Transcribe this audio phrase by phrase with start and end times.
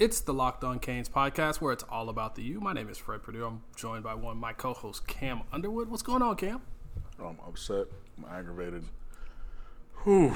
[0.00, 2.58] It's the Locked On Canes podcast where it's all about the U.
[2.58, 3.44] My name is Fred Purdue.
[3.44, 5.90] I'm joined by one of my co-hosts, Cam Underwood.
[5.90, 6.62] What's going on, Cam?
[7.22, 7.86] I'm upset.
[8.16, 8.82] I'm aggravated.
[10.04, 10.34] Whew.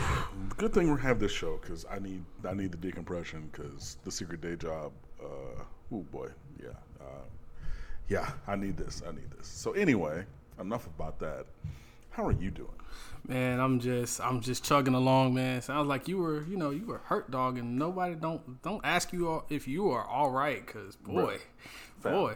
[0.59, 4.11] Good thing we have this show because I need I need the decompression because the
[4.11, 4.93] secret day job.
[5.19, 6.29] Uh, oh boy,
[6.63, 7.25] yeah, uh,
[8.11, 8.33] yeah.
[8.47, 9.03] I need this.
[9.09, 9.47] I need this.
[9.47, 10.27] So anyway,
[10.61, 11.47] enough about that.
[12.15, 12.69] How are you doing?
[13.27, 15.61] Man, I'm just I'm just chugging along, man.
[15.63, 19.13] Sounds like you were, you know, you were hurt, dog, and nobody don't don't ask
[19.13, 21.39] you if you are all right, cause boy,
[21.99, 22.13] Fam.
[22.13, 22.35] boy,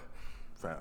[0.55, 0.79] fam.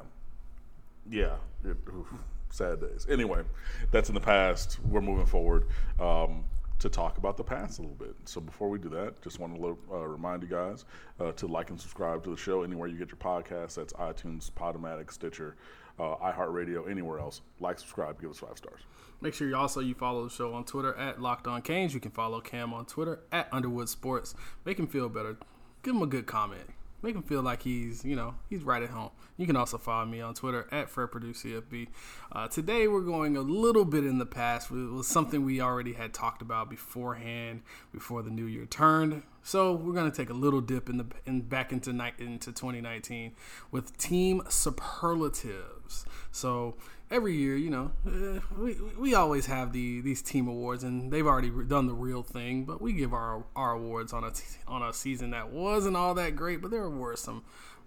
[1.11, 2.07] Yeah, it, oof,
[2.49, 3.05] sad days.
[3.07, 3.43] Anyway,
[3.91, 4.79] that's in the past.
[4.83, 5.67] We're moving forward
[5.99, 6.45] um,
[6.79, 8.15] to talk about the past a little bit.
[8.25, 10.85] So before we do that, just want to uh, remind you guys
[11.19, 13.75] uh, to like and subscribe to the show anywhere you get your podcasts.
[13.75, 15.55] That's iTunes, Podomatic, Stitcher,
[15.99, 17.41] uh, iHeartRadio, anywhere else.
[17.59, 18.81] Like, subscribe, give us five stars.
[19.19, 21.93] Make sure you also you follow the show on Twitter at Locked On Canes.
[21.93, 24.35] You can follow Cam on Twitter at Underwood Sports.
[24.63, 25.37] Make him feel better.
[25.81, 26.69] Give him a good comment.
[27.03, 29.11] Make him feel like he's you know he's right at home.
[29.37, 31.89] You can also follow me on Twitter at Fred CFB.
[32.31, 34.71] Uh, today we're going a little bit in the past.
[34.71, 39.21] It was something we already had talked about beforehand before the new year turned.
[39.43, 43.33] So we're gonna take a little dip in the in back into ni- into 2019
[43.69, 46.05] with team superlatives.
[46.31, 46.77] So
[47.09, 51.25] every year, you know, uh, we, we always have the these team awards, and they've
[51.25, 52.65] already done the real thing.
[52.65, 54.31] But we give our our awards on a
[54.67, 57.43] on a season that wasn't all that great, but there were some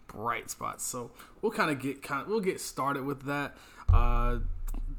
[0.06, 0.84] bright spots.
[0.84, 1.10] So
[1.42, 3.56] we'll kind of get kind we'll get started with that.
[3.92, 4.38] Uh,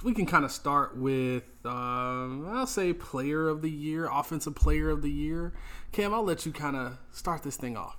[0.03, 4.89] we can kind of start with um, I'll say player of the year, offensive player
[4.89, 5.53] of the year.
[5.91, 7.97] Cam, I'll let you kind of start this thing off.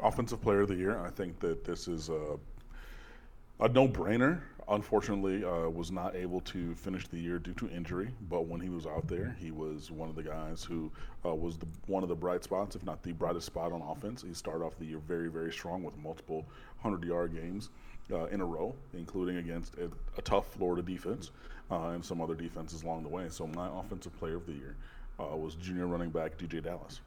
[0.00, 0.98] Offensive Player of the Year.
[0.98, 2.38] I think that this is a,
[3.60, 4.40] a no-brainer.
[4.68, 8.10] Unfortunately, uh, was not able to finish the year due to injury.
[8.28, 10.90] But when he was out there, he was one of the guys who
[11.24, 14.22] uh, was the, one of the bright spots, if not the brightest spot on offense.
[14.26, 16.46] He started off the year very, very strong with multiple
[16.82, 17.70] hundred-yard games
[18.12, 21.30] uh, in a row, including against a, a tough Florida defense
[21.70, 23.28] uh, and some other defenses along the way.
[23.28, 24.74] So my Offensive Player of the Year
[25.20, 27.00] uh, was junior running back DeeJay Dallas.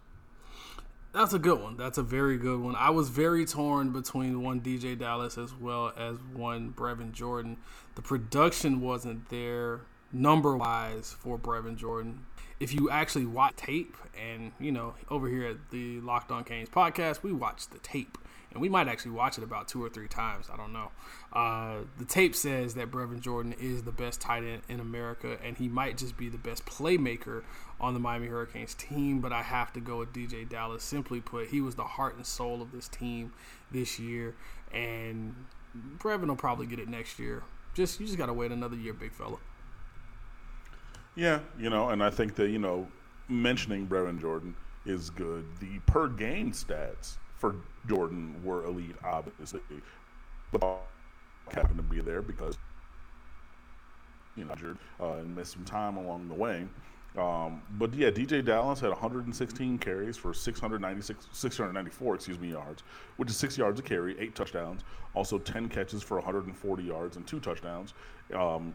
[1.11, 1.75] That's a good one.
[1.75, 2.75] That's a very good one.
[2.75, 7.57] I was very torn between one DeeJay Dallas as well as one Brevin Jordan.
[7.95, 9.81] The production wasn't there
[10.11, 12.25] number wise for Brevin Jordan.
[12.59, 16.69] If you actually watch tape, and you know, over here at the Locked On Canes
[16.69, 18.17] podcast, we watch the tape,
[18.51, 20.47] and we might actually watch it about two or three times.
[20.51, 20.91] I don't know.
[21.31, 25.57] Uh, the tape says that Brevin Jordan is the best tight end in America, and
[25.57, 27.43] he might just be the best playmaker
[27.79, 29.21] on the Miami Hurricanes team.
[29.21, 30.83] But I have to go with DeeJay Dallas.
[30.83, 33.33] Simply put, he was the heart and soul of this team
[33.71, 34.35] this year,
[34.73, 35.35] and
[35.97, 37.43] Brevin will probably get it next year.
[37.75, 39.37] Just you just gotta wait another year, big fella.
[41.15, 42.87] Yeah, you know, and I think that, you know,
[43.27, 44.55] mentioning Brevin Jordan
[44.85, 45.45] is good.
[45.59, 47.55] The per game stats for
[47.87, 49.61] Jordan were elite, obviously.
[50.51, 50.81] But
[51.51, 52.57] happened to be there because,
[54.35, 56.67] you know, injured uh, and missed some time along the way.
[57.17, 62.83] Um, but yeah, DeeJay Dallas had 116 carries for 696, 694, excuse me, yards,
[63.17, 64.83] which is six yards a carry, eight touchdowns.
[65.15, 67.93] Also 10 catches for 140 yards and two touchdowns.
[68.33, 68.73] Um,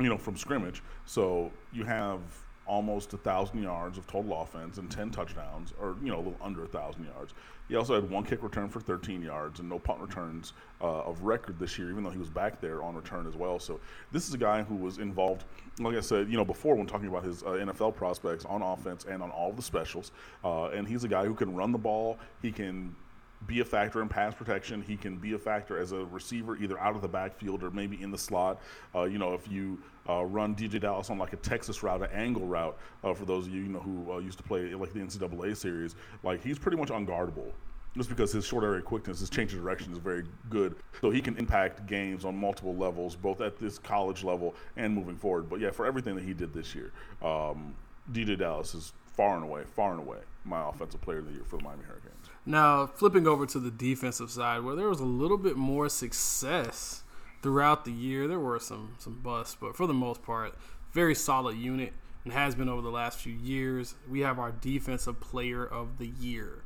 [0.00, 0.82] you know, from scrimmage.
[1.06, 2.20] So you have
[2.66, 6.38] almost a thousand yards of total offense and ten touchdowns, or you know, a little
[6.40, 7.34] under a thousand yards.
[7.68, 10.52] He also had one kick return for 13 yards and no punt returns
[10.82, 13.58] uh, of record this year, even though he was back there on return as well.
[13.58, 13.80] So
[14.10, 15.44] this is a guy who was involved,
[15.78, 19.06] like I said, you know, before when talking about his uh, NFL prospects on offense
[19.08, 20.12] and on all the specials.
[20.44, 22.18] Uh, and he's a guy who can run the ball.
[22.42, 22.94] He can
[23.46, 24.82] be a factor in pass protection.
[24.82, 28.02] He can be a factor as a receiver, either out of the backfield or maybe
[28.02, 28.60] in the slot.
[28.94, 32.10] Uh, you know, if you uh, run DeeJay Dallas on like a Texas route, an
[32.12, 34.92] angle route, uh, for those of you, you know who uh, used to play like
[34.92, 37.50] the NCAA series, like he's pretty much unguardable.
[37.94, 41.20] Just because his short area quickness, his change of direction is very good, so he
[41.20, 45.50] can impact games on multiple levels, both at this college level and moving forward.
[45.50, 47.74] But yeah, for everything that he did this year, um,
[48.10, 51.44] DeeJay Dallas is far and away, far and away, my offensive player of the year
[51.44, 52.21] for the Miami Hurricanes.
[52.44, 57.02] Now, flipping over to the defensive side, where there was a little bit more success
[57.42, 60.54] throughout the year, there were some some busts, but for the most part,
[60.92, 61.92] very solid unit
[62.24, 63.94] and has been over the last few years.
[64.08, 66.62] We have our defensive player of the year.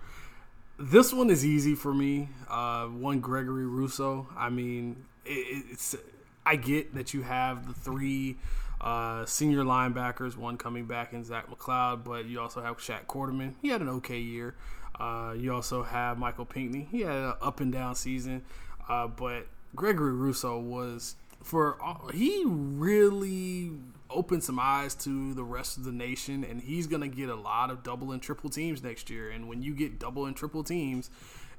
[0.79, 2.29] This one is easy for me.
[2.49, 4.29] Uh, one Gregory Rousseau.
[4.37, 5.97] I mean, it, it's
[6.45, 8.37] I get that you have the three
[8.81, 13.55] uh, senior linebackers, one coming back in Zach McCloud, but you also have Shaq Quarterman.
[13.63, 14.55] He had an okay year.
[14.99, 16.89] Uh, you also have Michael Pinckney.
[16.91, 18.43] He had an up and down season,
[18.89, 23.73] uh, but Gregory Rousseau was for all, he really
[24.09, 27.35] opened some eyes to the rest of the nation, and he's going to get a
[27.35, 29.31] lot of double and triple teams next year.
[29.31, 31.11] And when you get double and triple teams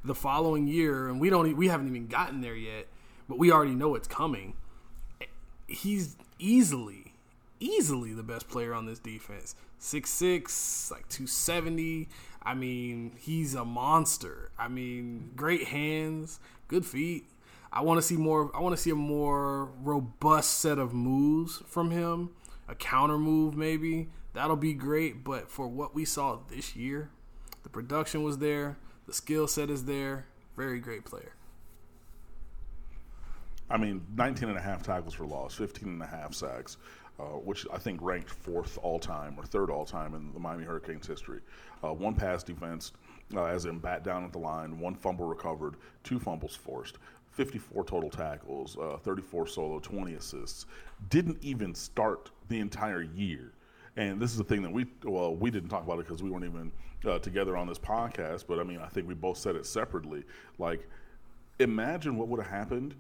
[0.04, 2.88] the following year, and we don't, we haven't even gotten there yet,
[3.30, 4.54] but we already know it's coming.
[5.68, 7.14] He's easily,
[7.60, 9.56] easily the best player on this defense.
[9.80, 12.08] Six six, like two seventy.
[12.44, 14.52] I mean, he's a monster.
[14.58, 17.26] I mean, great hands, good feet.
[17.72, 18.50] I want to see more.
[18.56, 22.32] I want to see a more robust set of moves from him.
[22.70, 25.24] A counter move, maybe that'll be great.
[25.24, 27.10] But for what we saw this year,
[27.64, 30.26] the production was there, the skill set is there.
[30.56, 31.34] Very great player.
[33.70, 36.78] I mean, 19 and a half tackles for loss, 15 and a half sacks,
[37.20, 40.64] uh, which I think ranked fourth all time or third all time in the Miami
[40.64, 41.42] Hurricanes history.
[41.84, 42.94] Uh, one pass defense,
[43.36, 46.98] uh, as in bat down at the line, one fumble recovered, two fumbles forced.
[47.32, 50.66] 54 total tackles, uh, 34 solo, 20 assists.
[51.10, 53.54] Didn't even start the entire year.
[53.96, 56.32] And this is the thing that we, well, we didn't talk about it because we
[56.32, 56.72] weren't even
[57.06, 60.24] uh, together on this podcast, but I mean, I think we both said it separately.
[60.58, 60.88] Like,
[61.60, 62.96] imagine what would have happened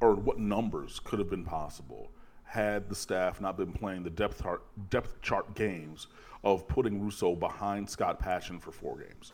[0.00, 2.10] or what numbers could have been possible
[2.44, 6.06] had the staff not been playing the depth chart, depth chart games
[6.46, 9.32] of putting Rousseau behind Scott Patchan for four games.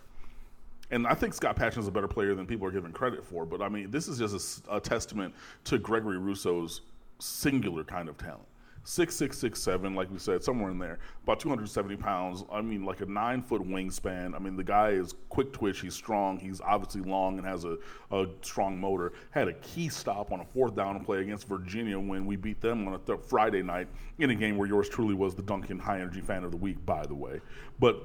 [0.90, 3.44] And I think Scott Patchan is a better player than people are giving credit for.
[3.44, 6.80] But I mean, this is just a, a testament to Gregory Rousseau's
[7.18, 8.48] singular kind of talent.
[8.84, 10.98] Six six six seven, like we said, somewhere in there.
[11.22, 12.44] About two hundred seventy pounds.
[12.50, 14.34] I mean, like a nine foot wingspan.
[14.34, 15.80] I mean, the guy is quick twitch.
[15.80, 16.38] He's strong.
[16.38, 17.78] He's obviously long and has a,
[18.10, 19.12] a strong motor.
[19.30, 22.88] Had a key stop on a fourth down play against Virginia when we beat them
[22.88, 23.86] on a th- Friday night
[24.18, 26.84] in a game where yours truly was the Duncan High Energy Fan of the Week,
[26.84, 27.40] by the way.
[27.78, 28.04] But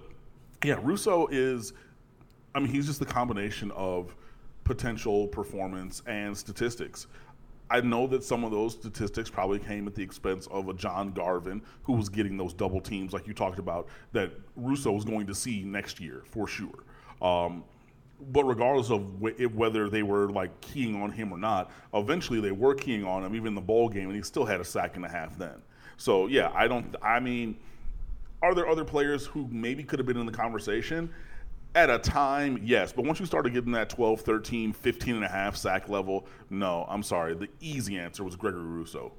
[0.63, 1.73] yeah, Rousseau is
[2.57, 4.15] I mean, he's just the combination of
[4.63, 7.07] potential performance and statistics.
[7.69, 11.11] I know that some of those statistics probably came at the expense of a John
[11.11, 15.27] Garvin who was getting those double teams, like you talked about, that Rousseau was going
[15.27, 16.83] to see next year for sure.
[17.21, 17.63] Um,
[18.31, 22.51] but regardless of wh- whether they were like keying on him or not, eventually they
[22.51, 24.95] were keying on him, even in the bowl game, and he still had a sack
[24.95, 25.61] and a half then.
[25.97, 26.95] So yeah, I don't.
[27.01, 27.57] I mean,
[28.41, 31.09] are there other players who maybe could have been in the conversation?
[31.77, 32.91] At a time, yes.
[32.91, 36.87] But once you started getting that 12, 13, 15 and a half sack level, no,
[36.89, 37.35] I'm sorry.
[37.35, 39.11] The easy answer was Gregory Rousseau.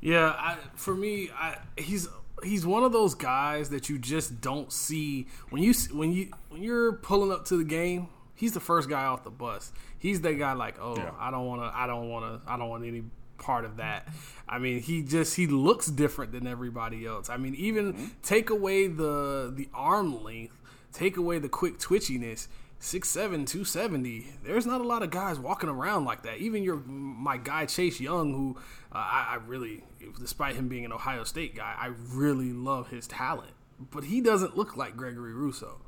[0.00, 2.08] Yeah, I, for me, I, he's
[2.42, 6.62] he's one of those guys that you just don't see when you when you when
[6.62, 8.08] you're pulling up to the game.
[8.34, 9.70] He's the first guy off the bus.
[9.98, 11.10] He's the guy like, oh, yeah.
[11.18, 13.02] I don't want to, I don't want to, I don't want any
[13.36, 14.08] part of that.
[14.48, 17.28] I mean, he just he looks different than everybody else.
[17.28, 18.06] I mean, even mm-hmm.
[18.22, 20.57] take away the the arm length
[20.98, 22.48] take away the quick twitchiness,
[22.80, 26.38] 6'7", 270, there's not a lot of guys walking around like that.
[26.38, 28.56] Even your my guy Chase Young, who
[28.92, 29.84] uh, I, I really,
[30.18, 33.52] despite him being an Ohio State guy, I really love his talent.
[33.78, 35.80] But he doesn't look like Gregory Rousseau.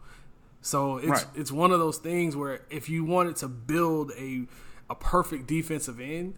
[0.61, 1.27] So it's right.
[1.35, 4.47] it's one of those things where if you wanted to build a
[4.89, 6.35] a perfect defensive end,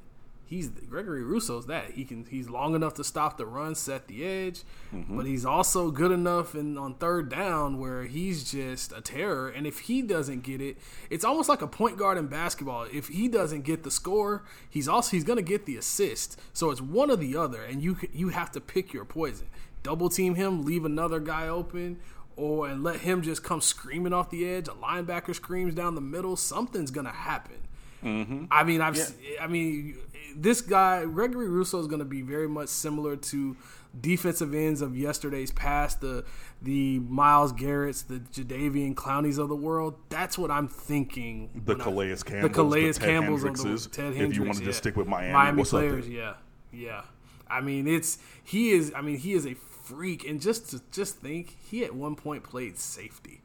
[0.53, 1.93] he's Gregory Rousseau's that.
[1.93, 4.63] He can he's long enough to stop the run, set the edge,
[4.95, 5.17] mm-hmm.
[5.17, 9.49] but he's also good enough in on third down where he's just a terror.
[9.49, 10.77] And if he doesn't get it,
[11.09, 12.87] it's almost like a point guard in basketball.
[12.93, 16.39] If he doesn't get the score, he's also he's going to get the assist.
[16.53, 19.49] So it's one or the other, and you you have to pick your poison.
[19.83, 21.99] Double team him, leave another guy open,
[22.37, 24.69] or and let him just come screaming off the edge.
[24.69, 26.37] A linebacker screams down the middle.
[26.37, 27.57] Something's going to happen.
[28.03, 28.45] Mm-hmm.
[28.51, 29.43] I mean, I've, yeah.
[29.43, 29.97] I mean,
[30.37, 33.57] this guy Gregory Rousseau is going to be very much similar to
[33.99, 36.25] defensive ends of yesterday's past, the
[36.61, 39.95] the Myles Garrett's, the Jadeveon Clowneys of the world.
[40.09, 41.63] That's what I'm thinking.
[41.65, 44.67] The Calais Campbell, the Calais Campbells of the Ted Hendricks, If you wanted yeah.
[44.67, 46.35] to stick with Miami, Miami players, yeah,
[46.73, 47.03] yeah.
[47.49, 48.93] I mean, it's he is.
[48.97, 52.45] I mean, he is a freak, and just to just think, he at one point
[52.45, 53.43] played safety.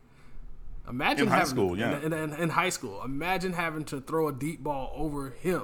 [0.90, 3.04] Imagine in high having, school, yeah, in, in, in, high school.
[3.04, 5.64] Imagine having to throw a deep ball over him.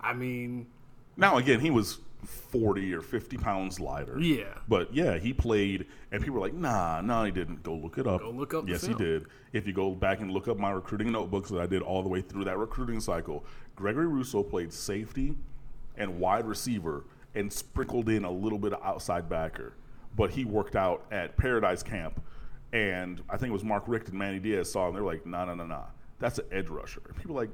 [0.00, 0.66] I mean,
[1.16, 4.18] now again, he was forty or fifty pounds lighter.
[4.18, 7.74] Yeah, but yeah, he played, and people were like, "Nah, no, nah, he didn't." Go
[7.74, 8.20] look it up.
[8.20, 8.68] Go look up.
[8.68, 9.26] Yes, he did.
[9.52, 12.08] If you go back and look up my recruiting notebooks that I did all the
[12.08, 15.36] way through that recruiting cycle, Gregory Rousseau played safety
[15.96, 19.74] and wide receiver, and sprinkled in a little bit of outside backer.
[20.16, 22.20] But he worked out at Paradise Camp,
[22.72, 24.94] and I think it was Mark Richt and Manny Diaz saw him.
[24.94, 25.84] They were like, "Nah, nah, nah, nah,
[26.18, 27.50] that's an edge rusher." And people like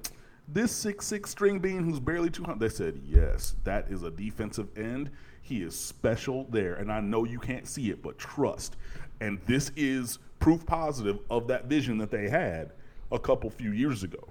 [0.49, 4.69] this six six string bean who's barely 200 they said yes that is a defensive
[4.77, 5.11] end
[5.43, 8.77] he is special there and i know you can't see it but trust
[9.21, 12.71] and this is proof positive of that vision that they had
[13.11, 14.23] a couple few years ago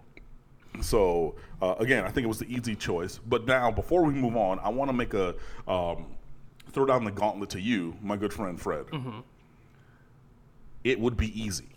[0.81, 3.19] So uh, again, I think it was the easy choice.
[3.25, 5.35] But now, before we move on, I want to make a
[5.67, 6.07] um,
[6.71, 8.87] throw down the gauntlet to you, my good friend Fred.
[8.87, 9.19] Mm-hmm.
[10.85, 11.67] It would be easy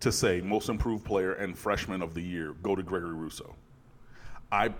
[0.00, 3.54] to say most improved player and freshman of the year go to Gregory Rousseau.
[4.50, 4.74] I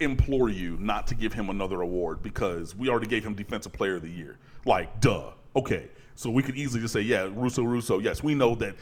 [0.00, 3.96] implore you not to give him another award because we already gave him defensive player
[3.96, 4.38] of the year.
[4.64, 5.32] Like, duh.
[5.54, 5.88] Okay.
[6.14, 7.98] So we could easily just say, yeah, Rousseau, Rousseau.
[7.98, 8.74] Yes, we know that,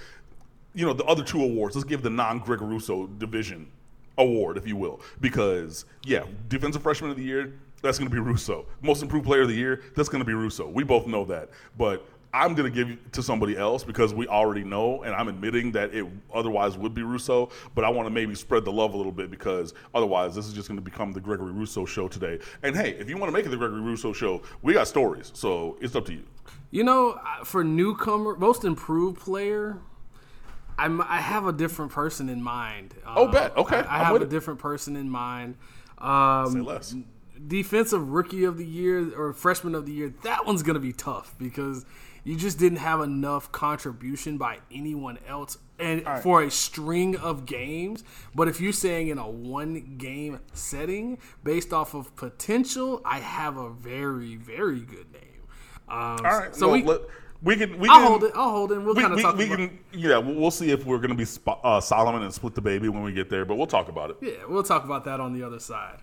[0.72, 3.66] you know, the other two awards, let's give the non Gregory Rousseau division
[4.18, 5.00] award, if you will.
[5.20, 8.66] Because, yeah, defensive freshman of the year, that's going to be Rousseau.
[8.82, 10.68] Most improved player of the year, that's going to be Rousseau.
[10.68, 11.50] We both know that.
[11.76, 15.28] But I'm going to give it to somebody else because we already know, and I'm
[15.28, 18.92] admitting that it otherwise would be Rousseau, but I want to maybe spread the love
[18.92, 22.08] a little bit because otherwise this is just going to become the Gregory Rousseau show
[22.08, 22.40] today.
[22.64, 25.30] And hey, if you want to make it the Gregory Rousseau show, we got stories,
[25.32, 26.24] so it's up to you.
[26.72, 29.78] You know, for newcomer, most improved player,
[30.76, 32.96] I'm, I have a different person in mind.
[33.06, 33.56] Oh, uh, bet.
[33.56, 33.76] Okay.
[33.76, 35.54] I, I have a different person in mind.
[35.98, 36.96] Um, Say less.
[37.46, 40.92] Defensive rookie of the year or freshman of the year, that one's going to be
[40.92, 41.86] tough because–
[42.24, 46.22] you just didn't have enough contribution by anyone else and right.
[46.22, 48.04] for a string of games.
[48.34, 53.56] But if you're saying in a one game setting based off of potential, I have
[53.56, 55.42] a very, very good name.
[55.88, 56.54] Um, All right.
[56.54, 56.82] So well, we.
[56.82, 57.00] Let,
[57.42, 57.78] we can.
[57.78, 58.32] We I'll can, hold it.
[58.34, 58.78] I'll hold it.
[58.78, 59.36] We'll kind of talk.
[59.36, 59.78] We about can.
[59.92, 63.02] Yeah, we'll see if we're going to be uh, Solomon and split the baby when
[63.02, 63.44] we get there.
[63.44, 64.16] But we'll talk about it.
[64.22, 66.00] Yeah, we'll talk about that on the other side.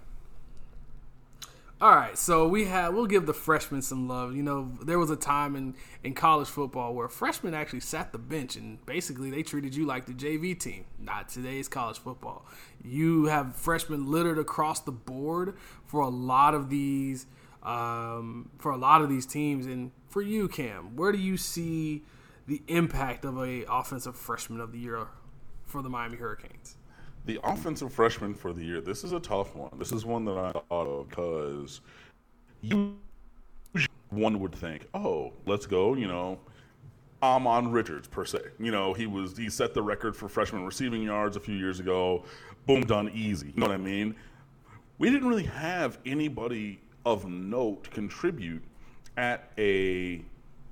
[1.82, 4.36] All right, so we have we'll give the freshmen some love.
[4.36, 5.74] You know, there was a time in
[6.04, 10.06] in college football where freshmen actually sat the bench and basically they treated you like
[10.06, 10.86] the JV team.
[11.00, 12.46] Not today's college football.
[12.84, 15.56] You have freshmen littered across the board
[15.88, 17.26] for a lot of these
[17.64, 19.66] um, for a lot of these teams.
[19.66, 22.04] And for you, Cam, where do you see
[22.46, 25.08] the impact of a offensive freshman of the year
[25.66, 26.78] for the Miami Hurricanes?
[27.26, 28.82] The offensive freshman for the year.
[28.82, 29.72] This is a tough one.
[29.78, 31.82] This is one that I thought of because
[32.62, 32.96] you
[34.10, 36.40] one would think, oh, let's go, you know,
[37.22, 38.40] Ahmmon Richards per se.
[38.60, 41.80] You know, he was he set the record for freshman receiving yards a few years
[41.80, 42.26] ago.
[42.66, 43.48] Boom, done easy.
[43.48, 44.16] You know what I mean?
[44.98, 48.64] We didn't really have anybody of note contribute
[49.18, 50.24] at a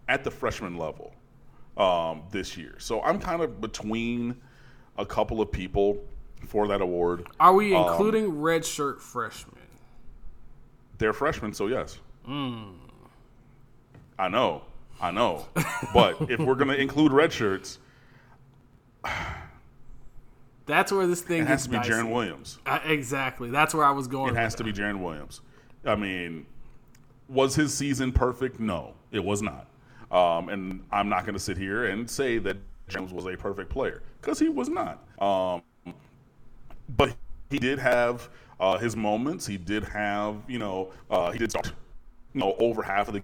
[0.07, 1.13] at the freshman level
[1.77, 2.75] um, this year.
[2.79, 4.35] So I'm kind of between
[4.97, 5.97] a couple of people
[6.47, 7.27] for that award.
[7.39, 9.55] Are we um, including um, redshirt freshmen?
[10.97, 11.97] They're freshmen, so yes.
[12.27, 12.73] Mm.
[14.17, 14.63] I know,
[15.01, 15.47] I know.
[15.93, 17.77] but if we're going to include redshirts,
[20.65, 22.59] that's where this thing it has to be Jarren Williams.
[22.65, 23.49] Uh, exactly.
[23.49, 24.35] That's where I was going.
[24.35, 25.41] It has to be Jarren Williams.
[25.85, 26.45] I mean,
[27.29, 28.59] was his season perfect?
[28.59, 29.67] No, it was not.
[30.11, 33.69] Um, and I'm not going to sit here and say that James was a perfect
[33.69, 35.03] player because he was not.
[35.19, 35.61] Um,
[36.97, 37.15] but
[37.49, 38.29] he did have
[38.59, 39.45] uh, his moments.
[39.45, 41.71] He did have, you know, uh, he did start,
[42.33, 43.23] you know, over half of the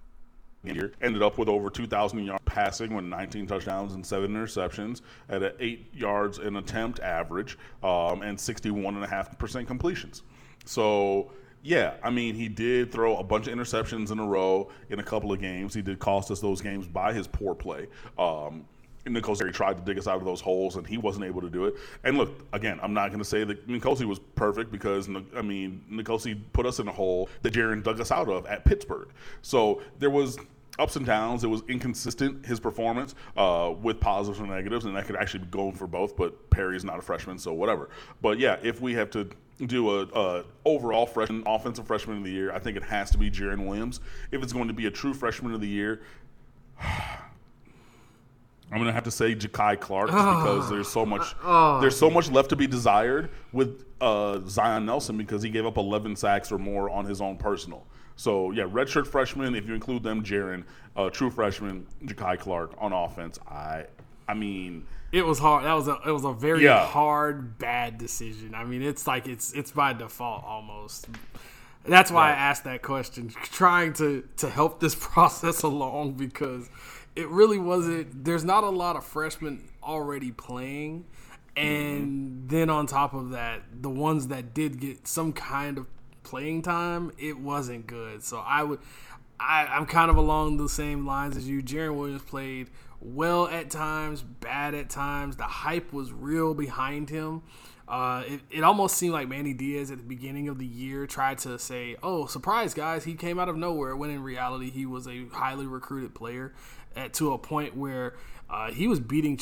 [0.63, 0.93] year.
[1.01, 5.53] Ended up with over 2,000 yards passing with 19 touchdowns and seven interceptions at an
[5.59, 10.23] eight yards an attempt average um, and 61.5% completions.
[10.65, 11.31] So,
[11.61, 15.03] yeah, I mean, he did throw a bunch of interceptions in a row in a
[15.03, 15.73] couple of games.
[15.73, 17.87] He did cost us those games by his poor play.
[18.17, 18.65] Um,
[19.05, 21.65] N'Kosi tried to dig us out of those holes, and he wasn't able to do
[21.65, 21.75] it.
[22.03, 25.83] And look, again, I'm not going to say that N'Kosi was perfect because I mean
[25.91, 29.09] N'Kosi put us in a hole that Jarren dug us out of at Pittsburgh.
[29.41, 30.37] So there was
[30.79, 31.43] ups and downs.
[31.43, 35.49] It was inconsistent his performance uh, with positives and negatives, and that could actually be
[35.49, 36.15] going for both.
[36.15, 37.89] But Perry's not a freshman, so whatever.
[38.21, 39.29] But yeah, if we have to
[39.65, 43.17] do a, a, overall freshman offensive freshman of the year, I think it has to
[43.17, 43.99] be Jarren Williams.
[44.31, 46.01] If it's going to be a true freshman of the year.
[48.71, 50.13] I'm gonna have to say Jakai Clark oh.
[50.13, 51.79] because there's so much oh.
[51.81, 55.77] there's so much left to be desired with uh, Zion Nelson because he gave up
[55.77, 57.85] 11 sacks or more on his own personal.
[58.15, 60.63] So yeah, redshirt freshman if you include them, Jarren,
[60.95, 63.39] uh, true freshman Jakai Clark on offense.
[63.47, 63.85] I
[64.27, 65.65] I mean it was hard.
[65.65, 66.85] That was a it was a very yeah.
[66.85, 68.55] hard bad decision.
[68.55, 71.07] I mean it's like it's it's by default almost.
[71.87, 72.35] That's why right.
[72.35, 76.67] I asked that question, trying to to help this process along because
[77.15, 78.23] it really wasn't.
[78.25, 81.05] There's not a lot of freshmen already playing,
[81.55, 82.47] and mm-hmm.
[82.47, 85.87] then on top of that, the ones that did get some kind of
[86.23, 88.23] playing time, it wasn't good.
[88.23, 88.79] So I would,
[89.39, 91.61] I, I'm kind of along the same lines as you.
[91.61, 92.69] Jarren Williams played
[92.99, 95.37] well at times, bad at times.
[95.37, 97.43] The hype was real behind him.
[97.87, 101.37] Uh, it, it almost seemed like Manny Diaz at the beginning of the year tried
[101.39, 103.03] to say, "Oh, surprise, guys!
[103.03, 106.51] He came out of nowhere." When in reality, he was a highly recruited player
[106.95, 108.15] at, to a point where
[108.49, 109.37] uh, he was beating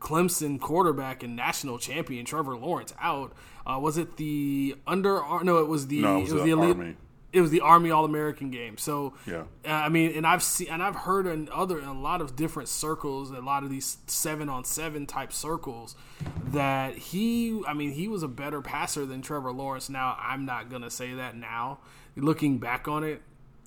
[0.00, 3.32] Clemson quarterback and national champion Trevor Lawrence out.
[3.66, 5.20] Uh, was it the under?
[5.42, 6.76] No, it was the No, it it was was the the elite.
[6.76, 6.96] Army.
[7.32, 8.76] It was the Army All American game.
[8.76, 9.44] So Yeah.
[9.64, 12.36] uh, I mean, and I've seen and I've heard in other in a lot of
[12.36, 15.94] different circles, a lot of these seven on seven type circles,
[16.50, 19.88] that he, I mean, he was a better passer than Trevor Lawrence.
[19.88, 21.78] Now I'm not gonna say that now.
[22.16, 23.22] Looking back on it,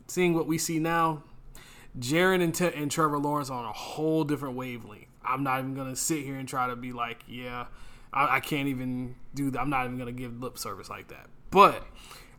[0.07, 1.23] seeing what we see now,
[1.99, 5.07] Jarren and, Te- and Trevor Lawrence on a whole different wavelength.
[5.23, 7.67] I'm not even gonna sit here and try to be like, yeah,
[8.13, 9.59] I, I can't even do that.
[9.59, 11.27] I'm not even gonna give lip service like that.
[11.51, 11.83] But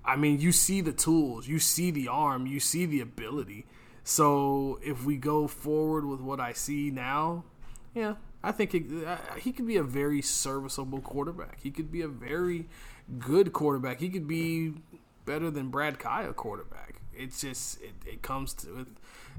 [0.04, 3.66] I mean, you see the tools, you see the arm, you see the ability.
[4.04, 7.44] So if we go forward with what I see now,
[7.92, 8.84] yeah, I think it,
[9.40, 11.58] he could be a very serviceable quarterback.
[11.60, 12.68] He could be a very
[13.18, 13.98] good quarterback.
[13.98, 14.74] He could be
[15.24, 17.00] better than Brad Kaaya quarterback.
[17.16, 18.88] It's just it, it comes to with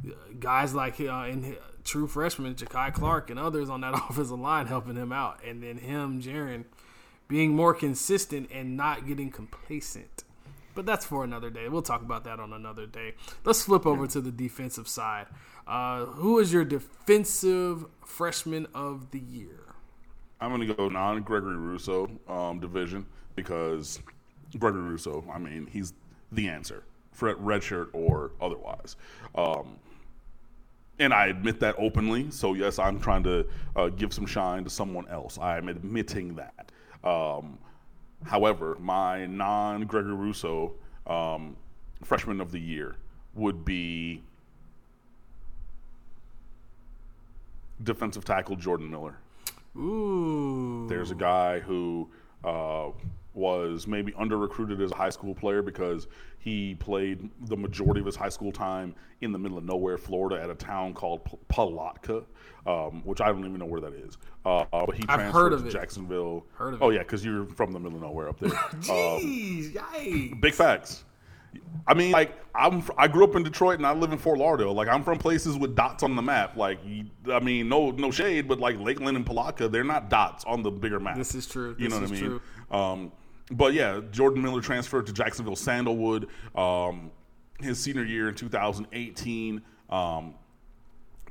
[0.06, 4.68] uh, guys like uh, in true freshman Jakai Clark and others on that offensive line
[4.68, 6.66] helping him out, and then him, Jarren,
[7.28, 10.24] being more consistent and not getting complacent.
[10.76, 11.70] But that's for another day.
[11.70, 13.16] We'll talk about that on another day.
[13.44, 15.26] Let's flip over to the defensive side.
[15.66, 19.74] Uh, who is your defensive freshman of the year?
[20.40, 24.00] I'm going to go non Gregory Rousseau um, division because
[24.60, 25.94] Gregory Rousseau, I mean, he's
[26.32, 26.87] the answer for
[27.20, 28.96] redshirt or otherwise.
[29.36, 29.78] Um,
[31.00, 32.32] and I admit that openly.
[32.32, 33.46] So, yes, I'm trying to
[33.76, 35.38] uh, give some shine to someone else.
[35.38, 36.72] I'm admitting that.
[37.04, 37.60] Um,
[38.26, 40.74] however, my non Gregory Rousseau
[41.06, 41.56] um,
[42.04, 42.96] freshman of the year
[43.36, 44.24] would be
[47.84, 49.18] defensive tackle Jordan Miller.
[49.78, 50.88] Ooh.
[50.90, 52.10] There's a guy who
[52.44, 52.90] uh,
[53.38, 56.08] was maybe under recruited as a high school player because
[56.40, 60.42] he played the majority of his high school time in the middle of nowhere, Florida,
[60.42, 62.24] at a town called P- Palatka,
[62.66, 64.18] um, which I don't even know where that is.
[64.44, 65.72] Uh, but he I've transferred to it.
[65.72, 66.46] Jacksonville.
[66.56, 66.96] Heard of oh it.
[66.96, 68.54] yeah, because you're from the middle of nowhere up there.
[68.54, 70.42] Uh, Jeez, yikes.
[70.42, 71.04] big facts.
[71.88, 74.74] I mean, like I'm, I grew up in Detroit and I live in Fort Lauderdale.
[74.74, 76.56] Like I'm from places with dots on the map.
[76.58, 76.80] Like
[77.32, 80.70] I mean, no, no shade, but like Lakeland and Palatka, they're not dots on the
[80.72, 81.18] bigger map.
[81.18, 81.76] This is true.
[81.80, 82.40] You This know what is I mean?
[82.70, 82.78] true.
[82.78, 83.12] Um,
[83.52, 87.12] but yeah, Jordan Miller transferred to Jacksonville Sandalwood um,
[87.60, 89.62] his senior year in 2018.
[89.90, 90.36] Um,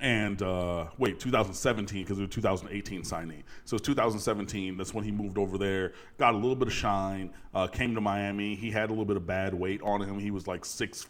[0.00, 3.42] and uh, wait, 2017 because it was 2018 signee.
[3.64, 4.76] So it's 2017.
[4.76, 8.00] That's when he moved over there, got a little bit of shine, uh, came to
[8.00, 8.55] Miami.
[8.55, 10.18] He had a little bit of bad weight on him.
[10.18, 11.07] He was like six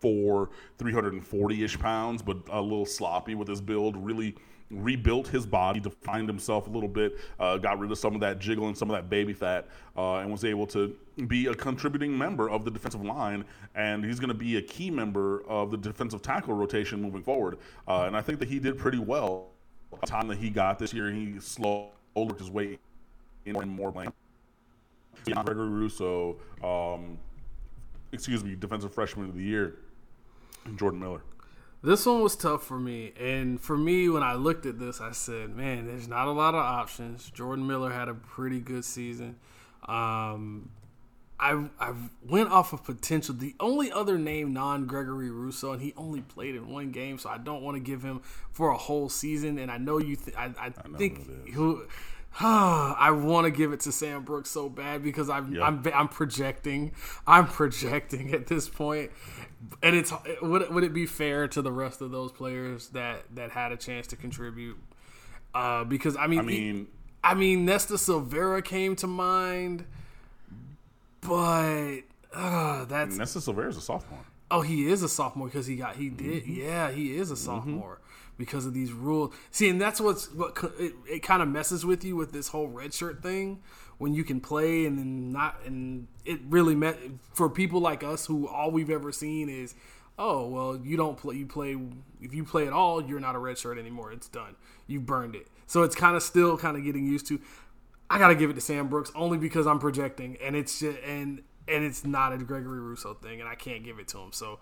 [0.00, 3.96] four, 340 ish pounds, but a little sloppy with his build.
[3.96, 4.36] Really
[4.70, 8.38] rebuilt his body, defined himself a little bit, uh, got rid of some of that
[8.38, 10.94] jiggle and some of that baby fat, uh, and was able to
[11.26, 13.44] be a contributing member of the defensive line.
[13.74, 17.58] And he's going to be a key member of the defensive tackle rotation moving forward.
[17.86, 19.48] Uh, and I think that he did pretty well.
[20.00, 22.78] The time that he got this year, he slowly worked his way
[23.46, 23.92] in more and more.
[25.24, 27.18] Gregory Rousseau, um,
[28.12, 29.78] excuse me, defensive freshman of the year,
[30.76, 31.22] Jordan Miller.
[31.82, 33.12] This one was tough for me.
[33.18, 36.54] And for me, when I looked at this, I said, man, there's not a lot
[36.54, 37.30] of options.
[37.30, 39.36] Jordan Miller had a pretty good season.
[39.86, 40.70] Um,
[41.40, 41.94] I, I
[42.26, 43.34] went off of potential.
[43.34, 47.30] The only other name non Gregory Rousseau, and he only played in one game, so
[47.30, 49.58] I don't want to give him for a whole season.
[49.58, 51.54] And I know you, th- I, I, think who it is.
[51.54, 51.86] who.
[52.40, 55.62] I want to give it to Sam Brooks so bad because I'm Yeah.
[55.62, 56.92] I'm I'm projecting
[57.26, 59.10] I'm projecting at this point,
[59.82, 60.12] and it's
[60.42, 63.72] would it, would it be fair to the rest of those players that that had
[63.72, 64.76] a chance to contribute?
[65.54, 66.86] Uh, because I mean, I mean,
[67.24, 69.84] I mean, Nesta Silvera came to mind,
[71.20, 72.00] but
[72.32, 74.24] uh, that's Silvera is a sophomore.
[74.50, 78.00] oh, he is a sophomore because he got he did yeah he is a sophomore
[78.38, 79.34] because of these rules.
[79.50, 82.68] See, and that's what's what it, it kind of messes with you with this whole
[82.68, 83.60] red shirt thing
[83.98, 86.96] when you can play and then not and it really met
[87.34, 89.74] for people like us who all we've ever seen is
[90.20, 91.76] oh well you don't play you play
[92.20, 94.54] if you play at all you're not a red shirt anymore it's done
[94.86, 97.40] you've burned it so it's kind of still kind of getting used to
[98.10, 101.42] I gotta give it to Sam Brooks only because I'm projecting, and it's just and
[101.66, 104.32] and it's not a Gregory Rousseau thing, and I can't give it to him.
[104.32, 104.60] So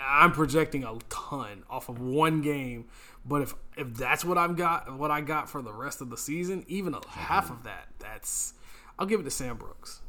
[0.00, 2.86] I'm projecting a ton off of one game.
[3.24, 6.16] But if if that's what I've got, what I got for the rest of the
[6.16, 8.54] season, even a half of that, that's
[8.98, 10.00] I'll give it to Sam Brooks.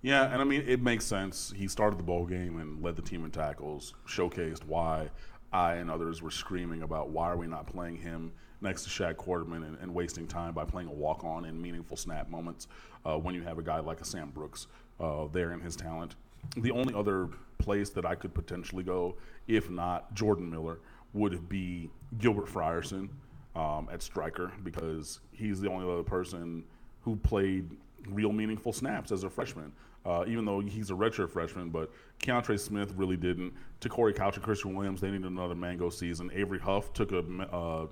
[0.00, 1.52] Yeah, and I mean it makes sense.
[1.54, 5.10] He started the bowl game and led the team in tackles, showcased why
[5.52, 9.14] I and others were screaming about why are we not playing him next to Shaq
[9.16, 12.68] Quarterman and, and wasting time by playing a walk on in meaningful snap moments
[13.04, 14.66] uh, when you have a guy like a Sam Brooks
[14.98, 16.14] uh, there in his talent.
[16.56, 17.28] The only other
[17.58, 20.80] place that I could potentially go, if not Jordan Miller,
[21.12, 23.08] would be Gilbert Frierson.
[23.54, 26.64] um, at striker because he's the only other person
[27.02, 27.70] who played
[28.08, 29.72] real meaningful snaps as a freshman.
[30.04, 33.52] Uh, even though he's a redshirt freshman, but Keontra Smith really didn't.
[33.80, 36.28] Te'Cory Couch and Christian Williams, they needed another mango season.
[36.34, 37.18] Avery Huff took a
[37.52, 37.86] uh,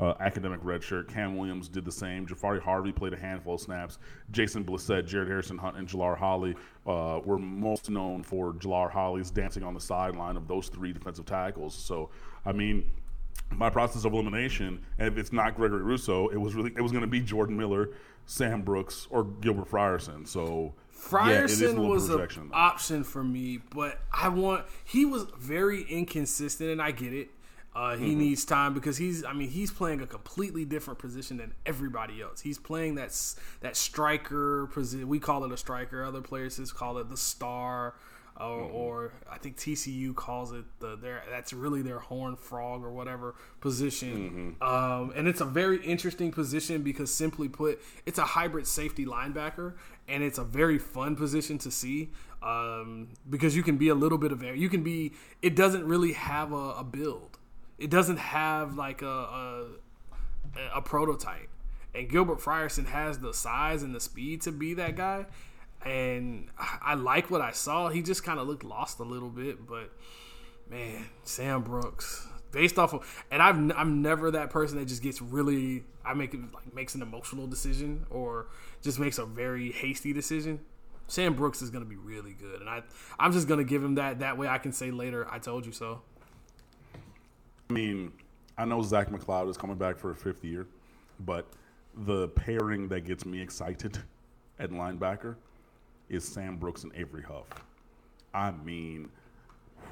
[0.00, 1.08] uh, academic redshirt.
[1.08, 2.26] Cam Williams did the same.
[2.26, 3.98] Jahfari Harvey played a handful of snaps.
[4.30, 6.54] Jason Blissett, Jared Harrison Hunt, and Jalar Holley
[6.86, 11.26] uh, were most known for Jalar Holley's dancing on the sideline of those three defensive
[11.26, 11.74] tackles.
[11.74, 12.10] So,
[12.46, 12.90] I mean,
[13.50, 16.92] my process of elimination, and if it's not Gregory Rousseau, it was really it was
[16.92, 17.90] going to be Jordan Miller,
[18.26, 20.26] Sam Brooks, or Gilbert Frierson.
[20.26, 26.70] So Frierson yeah, was an option for me, but I want he was very inconsistent,
[26.70, 27.28] and I get it.
[27.72, 28.18] Uh, he mm-hmm.
[28.18, 32.40] needs time because he's I mean he's playing a completely different position than everybody else.
[32.40, 33.16] He's playing that
[33.60, 35.08] that striker position.
[35.08, 36.04] We call it a striker.
[36.04, 37.94] Other players just call it the star
[38.40, 38.74] or, mm-hmm.
[38.74, 43.34] or I think TCU calls it the their that's really their horn frog or whatever
[43.60, 44.56] position.
[44.60, 44.62] Mm-hmm.
[44.62, 49.74] Um, and it's a very interesting position because simply put, it's a hybrid safety linebacker,
[50.08, 52.10] and it's a very fun position to see
[52.42, 55.12] um, because you can be a little bit of you can be.
[55.42, 57.38] It doesn't really have a, a build.
[57.80, 59.66] It doesn't have like a, a
[60.74, 61.48] a prototype.
[61.94, 65.26] And Gilbert Frierson has the size and the speed to be that guy
[65.84, 67.88] and I like what I saw.
[67.88, 69.90] He just kind of looked lost a little bit, but
[70.68, 75.22] man, Sam Brooks, based off of, and I've I'm never that person that just gets
[75.22, 78.48] really I make like makes an emotional decision or
[78.82, 80.60] just makes a very hasty decision.
[81.06, 82.82] Sam Brooks is going to be really good, and I
[83.18, 85.64] I'm just going to give him that that way I can say later I told
[85.64, 86.02] you so.
[87.70, 88.12] I mean,
[88.58, 90.66] I know Zach McCloud is coming back for a fifth year,
[91.20, 91.46] but
[92.04, 93.96] the pairing that gets me excited
[94.58, 95.36] at linebacker
[96.08, 97.46] is Sam Brooks and Avery Huff.
[98.34, 99.08] I mean,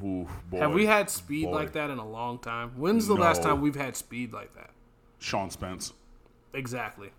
[0.00, 1.52] whew, boy, have we had speed boy.
[1.52, 2.72] like that in a long time?
[2.76, 3.20] When's the no.
[3.20, 4.70] last time we've had speed like that?
[5.20, 5.92] Sean Spence.
[6.54, 7.10] Exactly.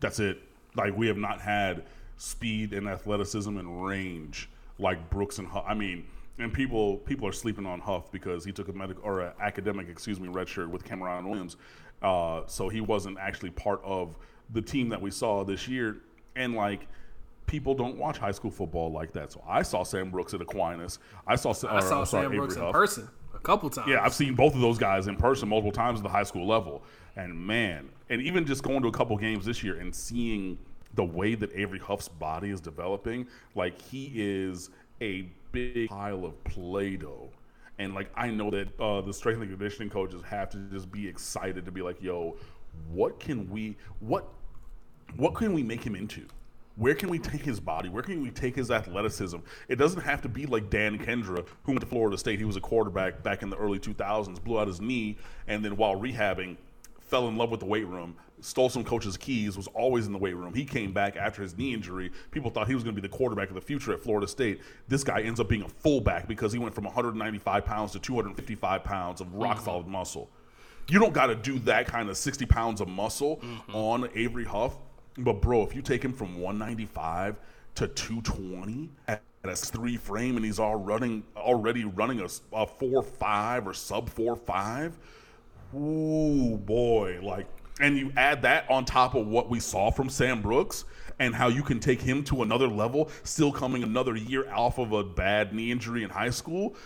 [0.00, 0.42] That's it.
[0.74, 1.84] Like we have not had
[2.16, 4.48] speed and athleticism and range
[4.80, 5.64] like Brooks and Huff.
[5.66, 6.06] I mean,
[6.38, 9.88] and people people are sleeping on Huff because he took a medical or an academic,
[9.88, 11.56] excuse me, redshirt with Cameron Williams,
[12.02, 14.16] uh, so he wasn't actually part of
[14.50, 15.98] the team that we saw this year.
[16.36, 16.86] And like
[17.46, 19.32] people don't watch high school football like that.
[19.32, 20.98] So I saw Sam Brooks at Aquinas.
[21.26, 23.88] I saw I saw Sam sorry, Brooks in person a couple times.
[23.88, 26.46] Yeah, I've seen both of those guys in person multiple times at the high school
[26.46, 26.84] level.
[27.16, 30.58] And man, and even just going to a couple games this year and seeing
[30.94, 34.70] the way that Avery Huff's body is developing, like he is
[35.00, 37.30] a big pile of Play-Doh.
[37.78, 41.06] And like I know that uh, the strength and conditioning coaches have to just be
[41.06, 42.36] excited to be like, "Yo,
[42.90, 44.28] what can we what
[45.16, 46.26] what can we make him into?"
[46.78, 47.88] where can we take his body?
[47.88, 49.38] Where can we take his athleticism?
[49.66, 52.38] It doesn't have to be like Dan Kendra, who went to Florida State.
[52.38, 55.16] He was a quarterback back in the early 2000s, blew out his knee,
[55.48, 56.56] and then while rehabbing,
[57.00, 60.18] fell in love with the weight room, stole some coach's keys, was always in the
[60.18, 60.54] weight room.
[60.54, 62.10] He came back after his knee injury.
[62.30, 64.60] People thought he was going to be the quarterback of the future at Florida State.
[64.88, 68.84] This guy ends up being a fullback because he went from 195 pounds to 255
[68.84, 69.92] pounds of rock solid mm-hmm.
[69.92, 70.30] muscle.
[70.88, 73.74] You don't got to do that kind of 60 pounds of muscle mm-hmm.
[73.74, 74.74] on Avery Huff
[75.18, 77.36] but bro, if you take him from 195
[77.76, 83.02] to 220 at, a three frame, and he's all running already running a, a four
[83.02, 84.98] five or sub four five,
[85.74, 87.46] ooh boy, like,
[87.80, 90.84] and you add that on top of what we saw from Sam Brooks
[91.18, 94.92] and how you can take him to another level, still coming another year off of
[94.92, 96.76] a bad knee injury in high school.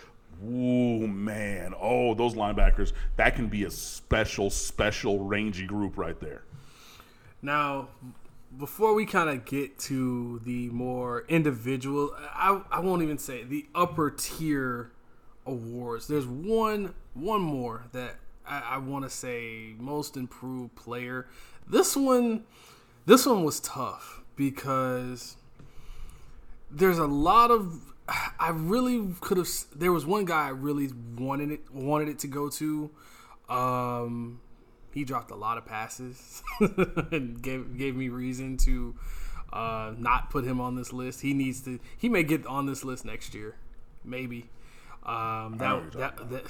[0.45, 1.75] Ooh, man.
[1.81, 2.93] Oh, those linebackers.
[3.17, 6.43] That can be a special, special rangy group right there.
[7.43, 7.89] Now,
[8.59, 13.67] before we kind of get to the more individual, I, I won't even say the
[13.75, 14.91] upper tier
[15.47, 16.07] awards.
[16.07, 21.27] There's one one more that I, I want to say most improved player.
[21.69, 22.45] This one,
[23.07, 25.37] this one was tough because
[26.71, 27.95] there's a lot of.
[28.39, 29.49] I really could have.
[29.75, 32.91] There was one guy I really wanted it wanted it to go to.
[33.49, 34.41] Um,
[34.93, 38.95] he dropped a lot of passes and gave gave me reason to
[39.53, 41.21] uh, not put him on this list.
[41.21, 41.79] He needs to.
[41.97, 43.57] He may get on this list next year,
[44.05, 44.51] maybe.
[45.05, 46.45] Um, that that, that,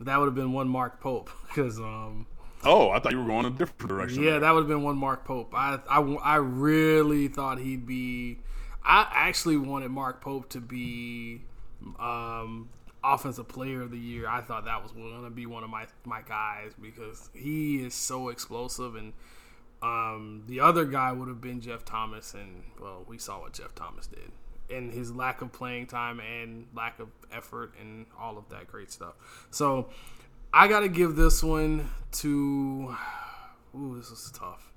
[0.00, 1.78] that would have been one Mark Pope because.
[1.78, 2.26] Um,
[2.64, 4.22] oh, I thought you were going a different direction.
[4.22, 4.40] Yeah, there.
[4.40, 5.52] that would have been one Mark Pope.
[5.54, 8.38] I, I I really thought he'd be.
[8.84, 11.42] I actually wanted Mark Pope to be
[11.98, 12.68] um,
[13.02, 15.86] offensive player of the year, I thought that was going to be one of my
[16.04, 19.12] my guys because he is so explosive and
[19.80, 23.74] um, the other guy would have been Jeff Thomas and well, we saw what Jeff
[23.74, 24.32] Thomas did
[24.70, 28.90] and his lack of playing time and lack of effort and all of that great
[28.90, 29.14] stuff.
[29.50, 29.88] So,
[30.52, 32.96] I got to give this one to
[33.74, 34.72] ooh, this is tough.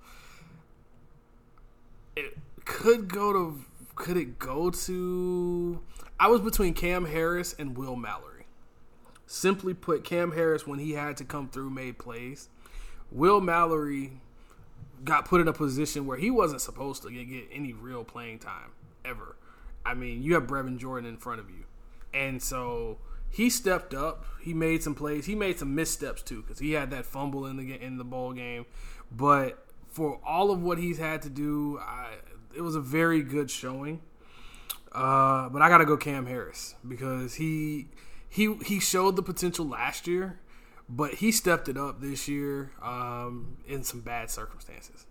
[2.16, 3.62] It could go to.
[3.96, 5.82] Could it go to?
[6.20, 8.46] I was between Cam Harris and Will Mallory.
[9.28, 12.50] Simply put, Cam Harris, when he had to come through, made plays.
[13.12, 14.14] Will Mallory
[15.04, 18.72] got put in a position where he wasn't supposed to get any real playing time
[19.06, 19.36] ever.
[19.86, 21.64] I mean, you have Brevin Jordan in front of you,
[22.14, 22.98] and so
[23.30, 24.26] he stepped up.
[24.42, 25.26] He made some plays.
[25.26, 28.34] He made some missteps too because he had that fumble in the in the bowl
[28.34, 28.66] game.
[29.12, 32.16] But for all of what he's had to do, I,
[32.56, 34.02] it was a very good showing.
[34.92, 37.88] Uh, but I got to go Cam Harris because he
[38.28, 40.40] he he showed the potential last year,
[40.90, 45.06] but he stepped it up this year um, in some bad circumstances.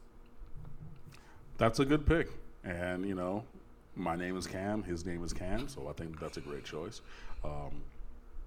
[1.56, 2.28] That's a good pick,
[2.62, 3.44] and you know,
[4.00, 4.82] my name is Cam.
[4.82, 7.02] His name is Cam, so I think that's a great choice.
[7.44, 7.82] Um,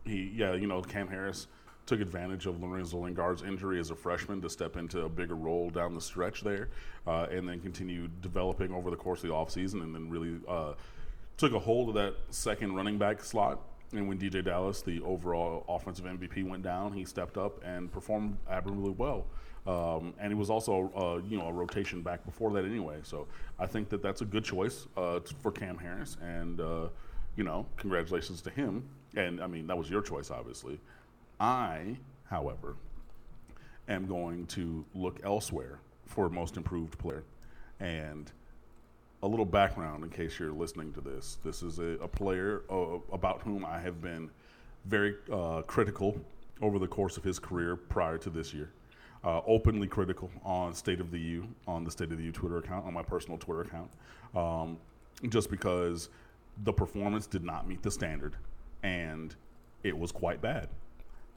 [0.06, 1.48] he, yeah, you know, Cam Harris
[1.86, 5.70] took advantage of Lorenzo Lingard's injury as a freshman to step into a bigger role
[5.70, 6.70] down the stretch there,
[7.08, 10.74] uh, and then continued developing over the course of the offseason, and then really uh,
[11.38, 13.60] took a hold of that second running back slot.
[13.92, 18.38] And when DeeJay Dallas, the overall offensive MVP, went down, he stepped up and performed
[18.50, 19.26] admirably well.
[19.66, 22.98] Um, and he was also, uh, you know, a rotation back before that anyway.
[23.04, 23.28] So
[23.60, 26.88] I think that that's a good choice uh, for Cam Harris, and uh,
[27.38, 28.84] you know, congratulations to him.
[29.16, 30.80] And I mean, that was your choice, obviously.
[31.40, 32.76] I, however,
[33.88, 37.24] am going to look elsewhere for most improved player.
[37.80, 38.32] And
[39.24, 43.00] a little background in case you're listening to this this is a, a player uh,
[43.12, 44.30] about whom I have been
[44.86, 46.20] very uh, critical
[46.62, 48.70] over the course of his career prior to this year.
[49.24, 52.58] Uh, openly critical on State of the U, on the State of the U Twitter
[52.58, 53.90] account, on my personal Twitter account,
[54.36, 54.78] um,
[55.30, 56.10] just because
[56.66, 58.36] the performance did not meet the standard
[58.84, 59.36] and
[59.84, 60.68] it was quite bad.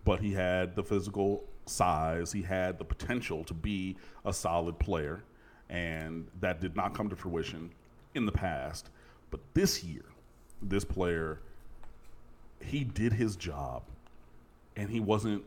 [0.04, 5.22] But he had the physical size, he had the potential to be a solid player,
[5.68, 7.70] and that did not come to fruition
[8.14, 8.90] in the past.
[9.30, 10.04] But this year,
[10.62, 11.40] this player,
[12.60, 13.82] he did his job,
[14.76, 15.44] and he wasn't,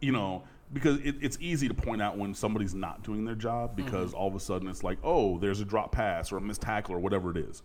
[0.00, 3.74] you know, because it, it's easy to point out when somebody's not doing their job
[3.74, 4.18] because mm-hmm.
[4.18, 6.94] all of a sudden it's like, oh, there's a drop pass or a missed tackle
[6.94, 7.62] or whatever it is.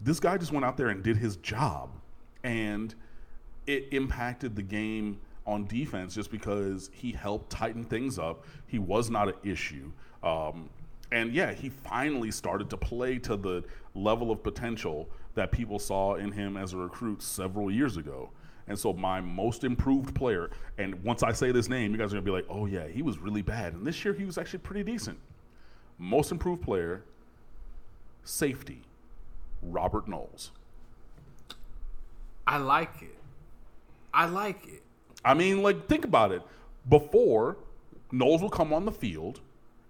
[0.00, 1.90] This guy just went out there and did his job
[2.42, 2.94] and
[3.66, 8.44] it impacted the game on defense just because he helped tighten things up.
[8.66, 9.92] He was not an issue.
[10.22, 10.68] Um,
[11.12, 13.62] and yeah, he finally started to play to the
[13.94, 18.30] level of potential that people saw in him as a recruit several years ago.
[18.66, 22.16] And so, my most improved player, and once I say this name, you guys are
[22.16, 23.74] gonna be like, oh, yeah, he was really bad.
[23.74, 25.18] And this year, he was actually pretty decent.
[25.98, 27.04] Most improved player,
[28.24, 28.82] safety,
[29.62, 30.50] Robert Knowles.
[32.46, 33.16] I like it.
[34.12, 34.82] I like it.
[35.24, 36.42] I mean, like, think about it.
[36.88, 37.56] Before,
[38.12, 39.40] Knowles would come on the field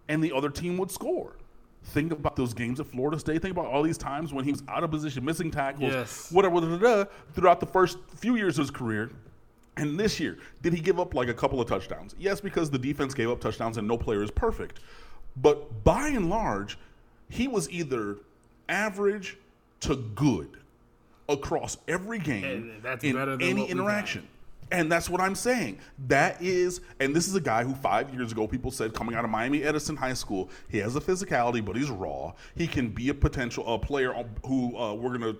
[0.08, 1.36] and the other team would score.
[1.84, 3.42] Think about those games at Florida State.
[3.42, 6.32] Think about all these times when he was out of position, missing tackles, yes.
[6.32, 9.10] whatever, throughout the first few years of his career.
[9.76, 12.14] And this year, did he give up like a couple of touchdowns?
[12.18, 14.80] Yes, because the defense gave up touchdowns and no player is perfect.
[15.36, 16.78] But by and large,
[17.28, 18.18] he was either
[18.68, 19.36] average
[19.80, 20.58] to good
[21.28, 24.26] across every game in any interaction.
[24.70, 25.78] And that's what I'm saying.
[26.08, 29.24] That is, and this is a guy who five years ago people said coming out
[29.24, 32.32] of Miami Edison High School, he has a physicality, but he's raw.
[32.56, 35.36] He can be a potential a player who uh, we're gonna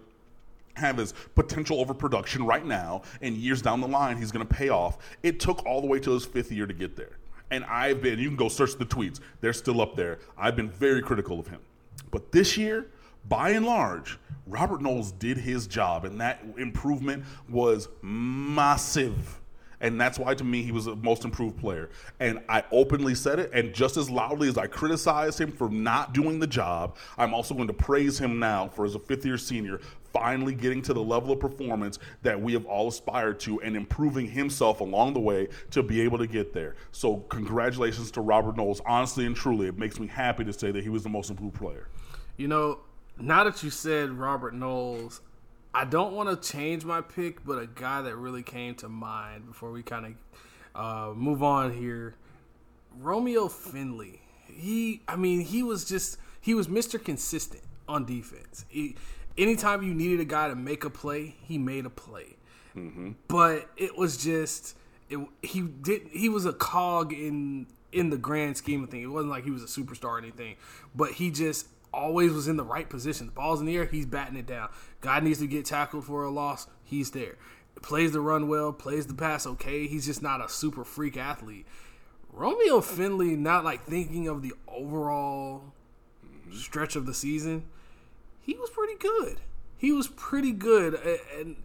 [0.76, 4.68] have his potential overproduction right now, and years down the line, he's going to pay
[4.68, 4.98] off.
[5.22, 7.18] It took all the way to his fifth year to get there.
[7.50, 10.18] And I've been, you can go search the tweets, they're still up there.
[10.37, 11.60] I've been very critical of him.
[12.10, 12.87] But this year,
[13.28, 19.40] by and large, Robert Knowles did his job, and that improvement was massive.
[19.80, 21.90] And that's why, to me, he was the most improved player.
[22.20, 26.14] And I openly said it, and just as loudly as I criticized him for not
[26.14, 29.37] doing the job, I'm also going to praise him now for, as a fifth year
[29.37, 29.80] senior,
[30.12, 34.26] finally getting to the level of performance that we have all aspired to and improving
[34.26, 36.76] himself along the way to be able to get there.
[36.92, 38.80] So, congratulations to Robert Knowles.
[38.87, 41.56] Honestly and truly, it makes me happy to say that he was the most improved
[41.56, 41.88] player.
[42.37, 42.78] You know,
[43.18, 45.20] now that you said Robert Knowles,
[45.72, 49.46] I don't want to change my pick, but a guy that really came to mind
[49.46, 50.14] before we kind of
[50.74, 52.14] uh, move on here,
[52.98, 54.20] Romeo Finley.
[54.46, 57.03] He, I mean, he was just he was Mr.
[57.03, 58.64] Consistent on defense.
[58.68, 58.96] He,
[59.37, 62.37] anytime you needed a guy to make a play, he made a play.
[62.77, 63.12] Mm-hmm.
[63.29, 64.77] But it was just
[65.09, 69.05] it, he did he was a cog in in the grand scheme of things.
[69.05, 70.57] It wasn't like he was a superstar or anything,
[70.94, 73.26] but he just always was in the right position.
[73.26, 74.68] The ball's in the air, he's batting it down.
[75.00, 77.37] Guy needs to get tackled for a loss, he's there.
[77.83, 79.87] Plays the run well, plays the pass okay.
[79.87, 81.66] He's just not a super freak athlete.
[82.33, 85.72] Romeo Finley, not like thinking of the overall
[86.52, 87.64] stretch of the season,
[88.40, 89.40] he was pretty good.
[89.76, 90.94] He was pretty good,
[91.38, 91.57] and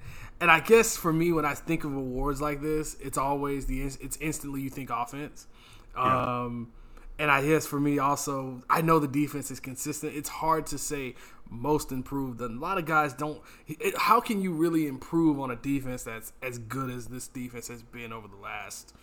[0.42, 3.82] and I guess for me, when I think of awards like this, it's always the
[3.82, 5.48] it's instantly you think offense.
[5.96, 6.44] Yeah.
[6.44, 6.72] Um,
[7.20, 10.16] and I guess for me also, I know the defense is consistent.
[10.16, 11.16] It's hard to say
[11.50, 12.40] most improved.
[12.40, 13.42] A lot of guys don't.
[13.68, 17.68] It, how can you really improve on a defense that's as good as this defense
[17.68, 18.94] has been over the last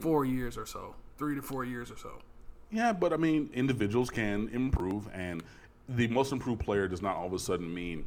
[0.00, 2.10] four years or so, three to four years or so?
[2.72, 5.42] Yeah, but I mean, individuals can improve, and
[5.88, 8.04] the most improved player does not all of a sudden mean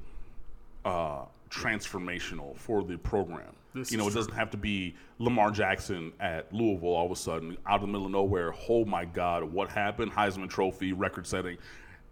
[0.83, 3.55] uh, transformational for the program.
[3.73, 7.15] This you know, it doesn't have to be Lamar Jackson at Louisville all of a
[7.15, 8.53] sudden out of the middle of nowhere.
[8.69, 10.11] Oh my God, what happened?
[10.11, 11.57] Heisman Trophy, record setting.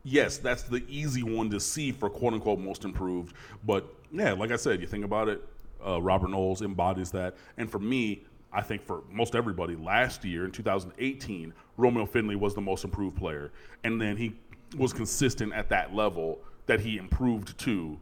[0.03, 3.35] Yes, that's the easy one to see for quote unquote most improved.
[3.65, 5.47] But yeah, like I said, you think about it,
[5.85, 7.35] uh, Robert Knowles embodies that.
[7.57, 12.53] And for me, I think for most everybody, last year in 2018, Romeo Finley was
[12.53, 13.51] the most improved player.
[13.83, 14.35] And then he
[14.77, 17.99] was consistent at that level that he improved to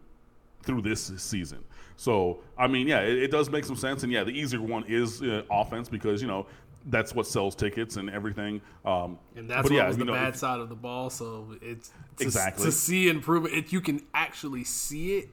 [0.63, 1.63] through this season.
[1.99, 4.03] So, I mean, yeah, it, it does make some sense.
[4.03, 6.45] And yeah, the easier one is uh, offense because, you know,
[6.85, 8.61] that's what sells tickets and everything.
[8.85, 11.09] Um, and that's what yeah, was the know, bad if, side of the ball.
[11.09, 13.53] So it's to, exactly to see improvement.
[13.53, 15.29] It, you can actually see it,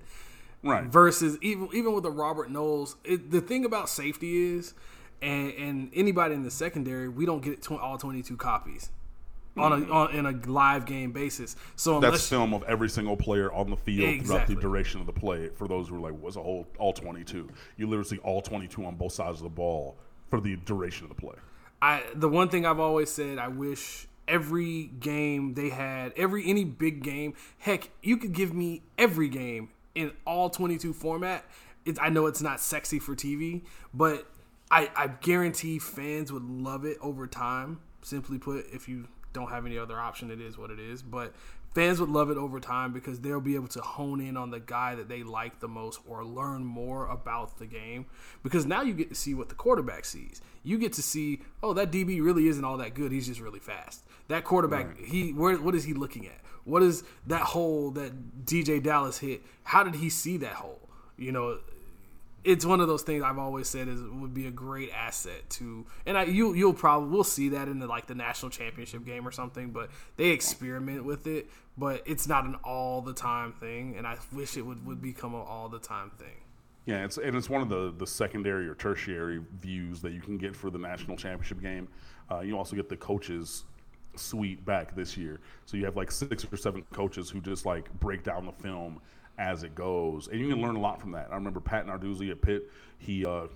[0.64, 0.86] right?
[0.86, 4.74] Versus even even with the Robert Knowles, it, the thing about safety is,
[5.22, 8.90] and, and anybody in the secondary, we don't get tw- all twenty two copies
[9.56, 11.56] on a on, in a live game basis.
[11.76, 14.26] So that's film of every single player on the field exactly.
[14.26, 15.48] throughout the duration of the play.
[15.48, 17.48] For those who are like, was a whole all twenty two?
[17.76, 19.96] You literally see all twenty two on both sides of the ball
[20.28, 21.36] for the duration of the play.
[21.80, 26.64] I the one thing I've always said, I wish every game they had every any
[26.64, 27.34] big game.
[27.58, 31.44] Heck, you could give me every game in all twenty two format.
[31.84, 33.62] It, I know it's not sexy for TV,
[33.94, 34.26] but
[34.70, 37.80] I, I guarantee fans would love it over time.
[38.02, 40.30] Simply put, if you don't have any other option.
[40.30, 41.02] It is what it is.
[41.02, 41.34] But
[41.74, 44.58] fans would love it over time because they'll be able to hone in on the
[44.58, 48.06] guy that they like the most or learn more about the game.
[48.42, 50.40] Because now you get to see what the quarterback sees.
[50.64, 53.12] You get to see, oh, that DB really isn't all that good.
[53.12, 54.02] He's just really fast.
[54.28, 55.06] That quarterback, right.
[55.06, 56.40] he where what is he looking at?
[56.64, 59.42] What is that hole that DeeJay Dallas hit?
[59.62, 60.88] How did he see that hole?
[61.16, 61.58] You know,
[62.46, 65.84] it's one of those things I've always said is would be a great asset to,
[66.06, 69.26] and I you you'll probably we'll see that in the like the national championship game
[69.26, 73.96] or something, but they experiment with it, but it's not an all the time thing,
[73.98, 76.36] and I wish it would would become an all the time thing.
[76.86, 80.38] Yeah, it's and it's one of the the secondary or tertiary views that you can
[80.38, 81.88] get for the national championship game.
[82.30, 83.64] Uh, you also get the coaches
[84.14, 87.92] suite back this year, so you have like six or seven coaches who just like
[87.98, 89.00] break down the film
[89.38, 91.28] as it goes, and you can learn a lot from that.
[91.30, 92.70] I remember Pat Narduzzi at Pitt.
[92.98, 93.46] He uh,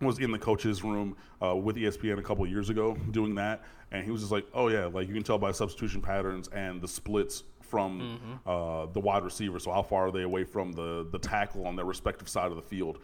[0.00, 4.04] was in the coaches' room uh, with ESPN a couple years ago doing that, and
[4.04, 6.88] he was just like, "Oh yeah, like you can tell by substitution patterns and the
[6.88, 8.48] splits from mm-hmm.
[8.48, 9.58] uh, the wide receiver.
[9.58, 12.56] So how far are they away from the the tackle on their respective side of
[12.56, 12.98] the field?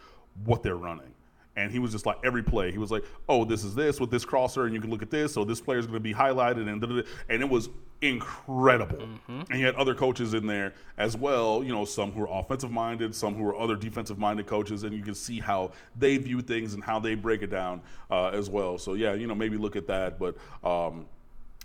[0.44, 1.12] What they're running."
[1.56, 4.10] And he was just like every play he was like oh this is this with
[4.10, 6.14] this crosser and you can look at this so this player is going to be
[6.14, 7.68] highlighted and and it was
[8.00, 8.98] incredible.
[8.98, 9.42] Mm-hmm.
[9.50, 12.70] and you had other coaches in there as well you know some who are offensive
[12.70, 16.40] minded some who are other defensive minded coaches and you can see how they view
[16.40, 18.76] things and how they break it down uh, as well.
[18.78, 21.06] So yeah you know maybe look at that but um,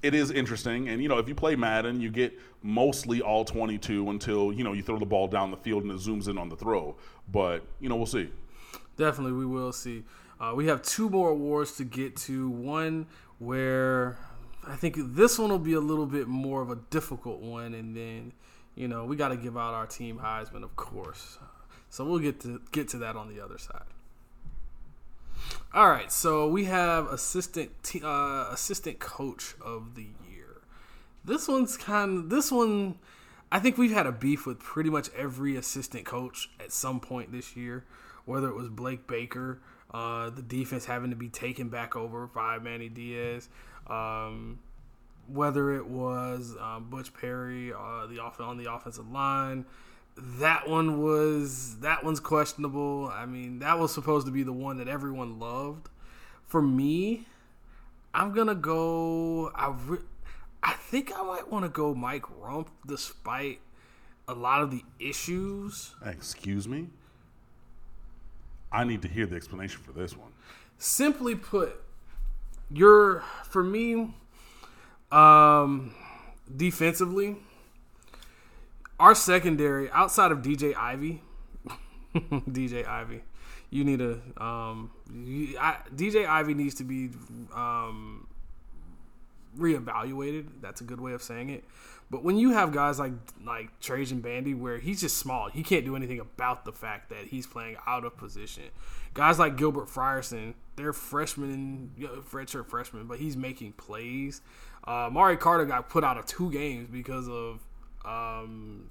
[0.04, 0.90] it is interesting.
[0.90, 4.74] And you know if you play madden you get mostly all 22 until you know
[4.74, 6.96] you throw the ball down the field and it zooms in on the throw.
[7.32, 8.30] But you know we'll see
[8.98, 10.04] Definitely, we will see.
[10.40, 12.50] Uh, we have two more awards to get to.
[12.50, 13.06] One
[13.40, 14.18] where
[14.66, 17.96] I think this one will be a little bit more of a difficult one, and
[17.96, 18.34] then
[18.76, 21.38] you know we got to give out our team Heisman, of course.
[21.90, 23.86] So we'll get to get to that on the other side.
[25.74, 27.72] All right, so we have assistant
[28.04, 30.62] uh, assistant coach of the year.
[31.24, 32.96] This one's kind of this one.
[33.50, 37.32] I think we've had a beef with pretty much every assistant coach at some point
[37.32, 37.86] this year
[38.28, 39.60] whether it was Blake Baker,
[39.92, 43.50] uh, the defense having to be taken back over by Manny Diaz,
[43.88, 44.60] um,
[45.28, 49.66] whether it was um, Butch Barry uh, the off- on the offensive line.
[50.40, 53.08] That one was that one's questionable.
[53.14, 55.90] I mean, that was supposed to be the one that everyone loved.
[56.48, 57.28] For me,
[58.14, 59.52] I'm gonna go.
[59.54, 60.00] I re-
[60.64, 63.60] I think I might want to go Mike Rumph, despite
[64.28, 65.94] a lot of the issues.
[66.04, 66.90] Excuse me.
[68.72, 70.32] I need to hear the explanation for this one.
[70.78, 71.82] Simply put,
[72.70, 74.14] you're for me,
[75.12, 75.96] um,
[76.56, 77.38] defensively,
[79.00, 81.22] our secondary outside of DJ Ivey,
[82.16, 83.22] DJ Ivey,
[83.70, 84.92] you need a um,
[85.60, 87.10] I, DJ Ivey needs to be
[87.54, 88.28] um,
[89.58, 90.48] reevaluated.
[90.62, 91.64] That's a good way of saying it.
[92.10, 93.12] But when you have guys like
[93.46, 97.28] like Trajan Bandy, where he's just small, he can't do anything about the fact that
[97.28, 98.64] he's playing out of position.
[99.14, 104.42] Guys like Gilbert Frierson, they're freshmen, you know, redshirt freshmen, but he's making plays.
[104.86, 107.60] Uh, Mari Carter got put out of two games because of
[108.06, 108.90] um,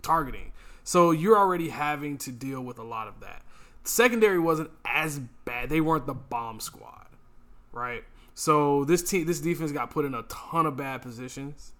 [0.00, 0.52] targeting.
[0.84, 3.42] So you're already having to deal with a lot of that.
[3.84, 5.68] Secondary wasn't as bad.
[5.68, 7.08] They weren't the bomb squad,
[7.72, 8.04] right?
[8.34, 11.72] So this team, this defense got put in a ton of bad positions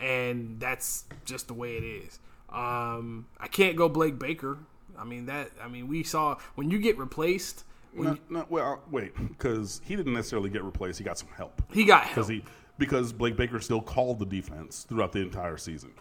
[0.00, 2.18] and that's just the way it is.
[2.48, 4.58] Um, I can't go Blake Baker.
[4.98, 5.50] I mean that.
[5.62, 7.64] I mean we saw when you get replaced.
[7.92, 10.98] Well, wait, because he didn't necessarily get replaced.
[10.98, 11.60] He got some help.
[11.72, 12.42] He got because help.
[12.42, 12.44] he
[12.78, 15.92] because Blake Baker still called the defense throughout the entire season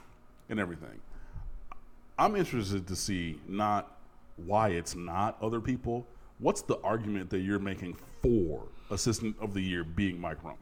[0.49, 0.99] and everything.
[2.17, 3.97] I'm interested to see not
[4.37, 6.05] why it's not other people.
[6.39, 10.57] What's the argument that you're making for assistant of the year being Mike Rumph?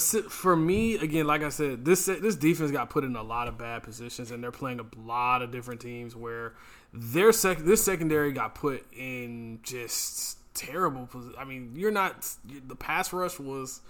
[0.00, 3.58] For me, again, like I said, this this defense got put in a lot of
[3.58, 6.54] bad positions, and they're playing a lot of different teams where
[6.94, 11.08] their sec this secondary got put in just terrible.
[11.38, 13.82] I mean, you're not the pass rush was,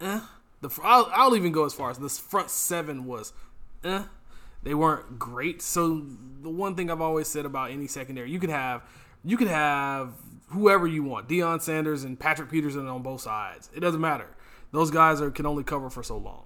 [0.00, 0.20] eh.
[0.62, 3.32] The I'll, I'll even go as far as this front seven was,
[3.84, 4.04] eh.
[4.62, 5.60] They weren't great.
[5.62, 6.02] So
[6.42, 8.82] the one thing I've always said about any secondary, you could have
[9.22, 10.12] you could have
[10.48, 13.70] whoever you want, Deion Sanders and Patrick Peterson on both sides.
[13.74, 14.26] It doesn't matter
[14.72, 16.44] those guys are can only cover for so long.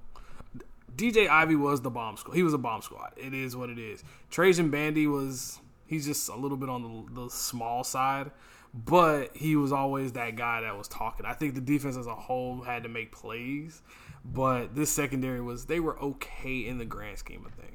[0.96, 2.34] DJ Ivey was the bomb squad.
[2.34, 3.12] He was a bomb squad.
[3.16, 4.04] It is what it is.
[4.30, 8.30] Trajan Bandy was he's just a little bit on the, the small side,
[8.72, 11.26] but he was always that guy that was talking.
[11.26, 13.82] I think the defense as a whole had to make plays,
[14.24, 17.70] but this secondary was they were okay in the grand scheme of things.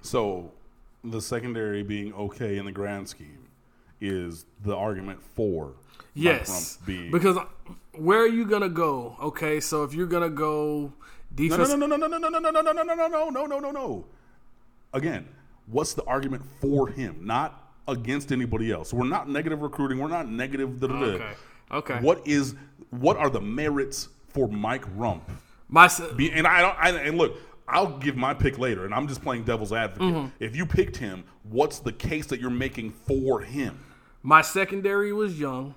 [0.00, 0.52] So,
[1.04, 3.48] the secondary being okay in the grand scheme
[4.02, 5.72] is the argument for
[6.14, 7.38] Yes, because
[7.94, 9.16] where are you gonna go?
[9.22, 10.92] Okay, so if you're gonna go
[11.34, 13.30] defense, no, no, no, no, no, no, no, no, no, no, no, no, no, no,
[13.30, 13.70] no, no, no.
[13.70, 14.04] No
[14.92, 15.28] again,
[15.66, 18.90] what's the argument for him, not against anybody else?
[18.90, 19.98] So we're not negative recruiting.
[19.98, 20.82] We're not negative.
[20.82, 21.32] Okay.
[21.70, 21.98] Okay.
[22.00, 22.54] What is?
[22.90, 25.22] What are the merits for Mike Rumph?
[25.68, 26.76] My and I don't.
[26.78, 27.36] I, and look,
[27.66, 30.14] I'll give my pick later, and I'm just playing devil's advocate.
[30.14, 30.28] Mm-hmm.
[30.38, 33.78] If you picked him, what's the case that you're making for him?
[34.22, 35.74] My secondary was young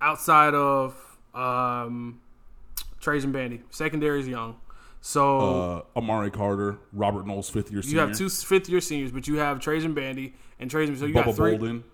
[0.00, 0.94] outside of
[1.34, 2.20] um,
[3.00, 3.62] Trajan Bandy.
[3.70, 4.56] Secondary is young.
[5.02, 7.82] So uh, Amari Carter, Robert Knowles, fifth year.
[7.82, 8.02] senior.
[8.02, 10.96] You have two fifth year seniors, but you have Trajan Bandy and Trajan.
[10.96, 11.50] So you Bubba got three.
[11.52, 11.84] Bolden.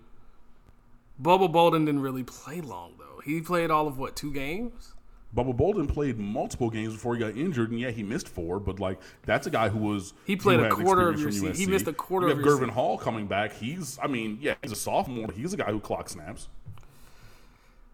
[1.21, 3.21] Bubba Bolden didn't really play long though.
[3.23, 4.93] He played all of what two games.
[5.35, 8.59] Bubba Bolden played multiple games before he got injured, and yeah, he missed four.
[8.59, 11.53] But like, that's a guy who was he played a quarter of your season.
[11.53, 12.29] He missed a quarter.
[12.29, 13.53] You have Gurvan Hall coming back.
[13.53, 15.31] He's, I mean, yeah, he's a sophomore.
[15.31, 16.47] He's a guy who clock snaps.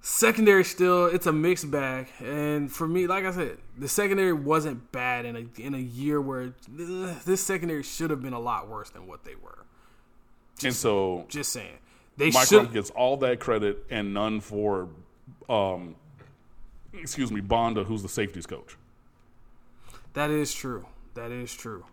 [0.05, 4.91] Secondary still, it's a mixed bag, and for me, like I said, the secondary wasn't
[4.91, 8.67] bad in a in a year where ugh, this secondary should have been a lot
[8.67, 9.59] worse than what they were.
[10.55, 11.77] Just, and so, just saying,
[12.17, 14.89] they Mike should gets all that credit and none for,
[15.49, 15.95] um,
[16.93, 18.77] excuse me, Banda, who's the safeties coach.
[20.13, 20.85] That is true.
[21.15, 21.85] That is true.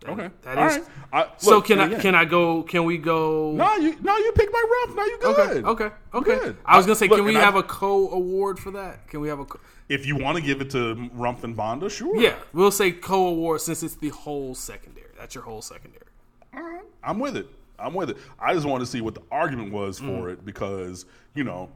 [0.00, 0.30] That, okay.
[0.42, 0.78] That All is.
[0.78, 0.86] Right.
[1.12, 2.62] I, look, so can I can I go?
[2.62, 3.52] Can we go?
[3.52, 4.96] No, you no, you pick Mike Rumph.
[4.96, 5.64] No, you good.
[5.64, 5.68] Okay.
[5.84, 5.94] Okay.
[6.14, 6.38] Okay.
[6.38, 6.56] Good.
[6.64, 9.08] I was gonna say, look, can we have I, a co award for that?
[9.08, 9.44] Can we have a?
[9.44, 9.60] Co-
[9.90, 12.18] if you want to give it to Rumph and Banda, sure.
[12.18, 15.08] Yeah, we'll say co award since it's the whole secondary.
[15.18, 16.06] That's your whole secondary.
[16.54, 16.84] All right.
[17.02, 17.48] I'm with it.
[17.78, 18.16] I'm with it.
[18.38, 20.32] I just want to see what the argument was for mm.
[20.32, 21.70] it because you know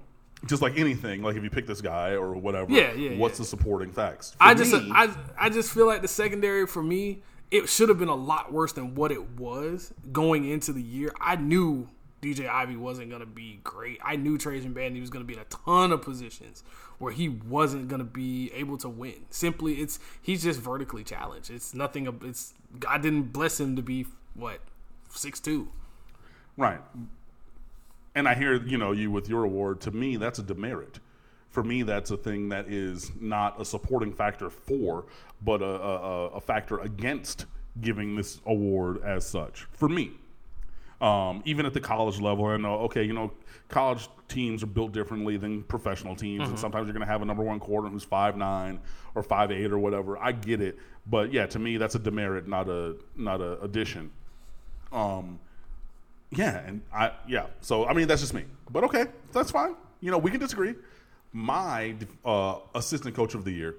[0.47, 3.17] just like anything, like if you pick this guy or whatever, yeah, yeah.
[3.17, 3.43] What's yeah.
[3.43, 4.33] the supporting facts?
[4.33, 7.89] For I just, me, I, I just feel like the secondary for me it should
[7.89, 11.15] have been a lot worse than what it was going into the year.
[11.21, 11.89] I knew
[12.21, 14.01] DJ Ivey wasn't going to be great.
[14.05, 16.65] I knew Trajan Bandy was going to be in a ton of positions
[16.99, 19.27] where he wasn't going to be able to win.
[19.31, 21.51] Simply, it's he's just vertically challenged.
[21.51, 22.09] It's nothing.
[22.25, 24.61] It's God didn't bless him to be what
[25.11, 25.69] six two.
[26.57, 26.81] Right.
[28.15, 29.81] And I hear you know you with your award.
[29.83, 31.01] To me, that's a demerit
[31.55, 35.05] for me, that's a thing that is not a supporting factor for,
[35.41, 37.47] but a, a, a factor against
[37.81, 39.69] giving this award as such.
[39.71, 40.11] For me,
[41.01, 43.31] um, even at the college level, I know, okay, you know,
[43.69, 46.51] college teams are built differently than professional teams, mm-hmm.
[46.51, 48.81] and sometimes you're going to have a number one quarter who's five nine
[49.15, 50.19] or five eight or whatever.
[50.19, 54.11] I get it, but yeah, to me, that's a demerit, not a not a addition.
[54.91, 55.39] Um,
[56.37, 59.75] yeah, and I yeah, so I mean, that's just me, but okay, that's fine.
[60.01, 60.75] You know, we can disagree
[61.35, 63.75] my uh, assistant coach of the year,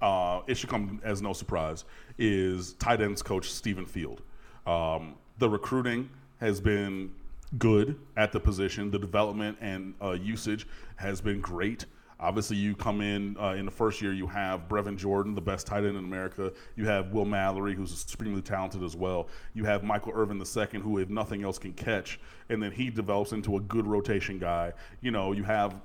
[0.00, 1.84] uh, it should come as no surprise,
[2.16, 4.22] is tight ends coach Stephen Field.
[4.66, 6.08] Um, the recruiting
[6.38, 7.10] has been
[7.58, 8.90] good at the position.
[8.90, 11.84] The development and uh, usage has been great.
[12.20, 15.66] Obviously, you come in uh, in the first year, you have Brevin Jordan, the best
[15.66, 16.52] tight end in America.
[16.76, 19.28] You have Will Mallory, who's extremely talented as well.
[19.54, 22.20] You have Michael Irvin II, who, if nothing else, can catch.
[22.50, 24.74] And then he develops into a good rotation guy.
[25.00, 25.80] You know, you have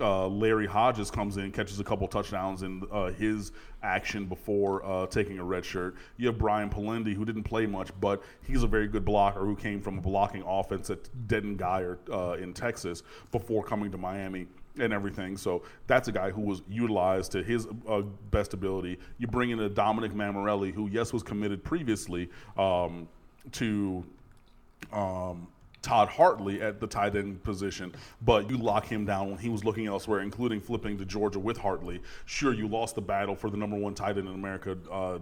[0.00, 5.06] uh, Larry Hodges comes in, catches a couple touchdowns in uh, his action before uh,
[5.06, 5.94] taking a red shirt.
[6.16, 9.56] You have Brian Polendey, who didn't play much, but he's a very good blocker who
[9.56, 14.46] came from a blocking offense at Denton Guyer uh, in Texas before coming to Miami
[14.78, 15.36] and everything.
[15.36, 18.98] So that's a guy who was utilized to his uh, best ability.
[19.18, 23.08] You bring in a Dominic Mammarelli, who, yes, was committed previously um,
[23.52, 24.04] to.
[24.92, 25.48] Um,
[25.82, 29.64] Todd Hartley at the tight end position, but you lock him down when he was
[29.64, 32.02] looking elsewhere, including flipping to Georgia with Hartley.
[32.24, 35.18] Sure, you lost the battle for the number one tight end in America, uh,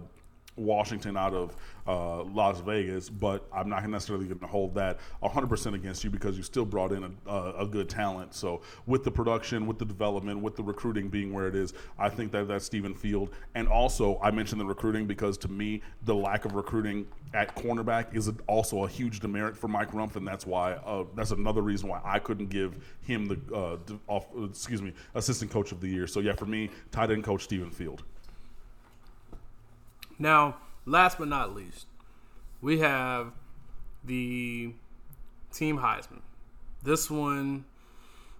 [0.55, 1.55] Washington out of
[1.87, 6.37] uh, Las Vegas, but I'm not necessarily going to hold that 100% against you because
[6.37, 8.33] you still brought in a, a, a, good talent.
[8.33, 12.09] So with the production, with the development, with the recruiting being where it is, I
[12.09, 13.29] think that that's Stephen Field.
[13.53, 18.15] And also, I mentioned the recruiting because to me, the lack of recruiting at cornerback
[18.15, 21.89] is also a huge demerit for Mike Rumph, and that's why uh, that's another reason
[21.89, 23.77] why I couldn't give him the uh,
[24.07, 26.07] off, excuse me assistant coach of the year.
[26.07, 28.03] So yeah, for me, tight end coach Stephen Field.
[30.17, 31.87] Now, last but not least,
[32.61, 33.31] we have
[34.03, 34.73] the
[35.51, 36.21] team Heisman.
[36.83, 37.65] This one,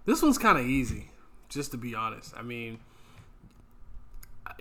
[0.04, 1.10] this one's kind of easy,
[1.48, 2.34] just to be honest.
[2.36, 2.78] I mean,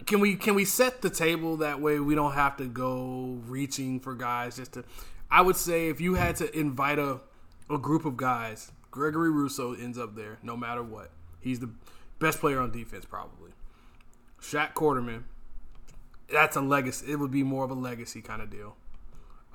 [0.06, 4.00] can we can we set the table that way we don't have to go reaching
[4.00, 4.84] for guys just to
[5.32, 7.22] I would say if you had to invite a
[7.70, 11.12] a group of guys, Gregory Rousseau ends up there no matter what.
[11.40, 11.70] He's the
[12.20, 13.52] best player on defense probably.
[14.42, 15.24] Shaq Quarterman
[16.32, 17.12] that's a legacy.
[17.12, 18.76] It would be more of a legacy kind of deal.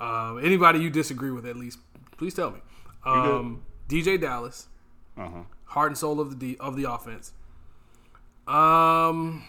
[0.01, 1.79] Um, anybody you disagree with, at least,
[2.17, 2.61] please tell me.
[3.05, 4.69] Um, DeeJay Dallas,
[5.17, 5.43] uh-huh.
[5.65, 7.33] heart and soul of the D, of the offense.
[8.47, 9.45] Um,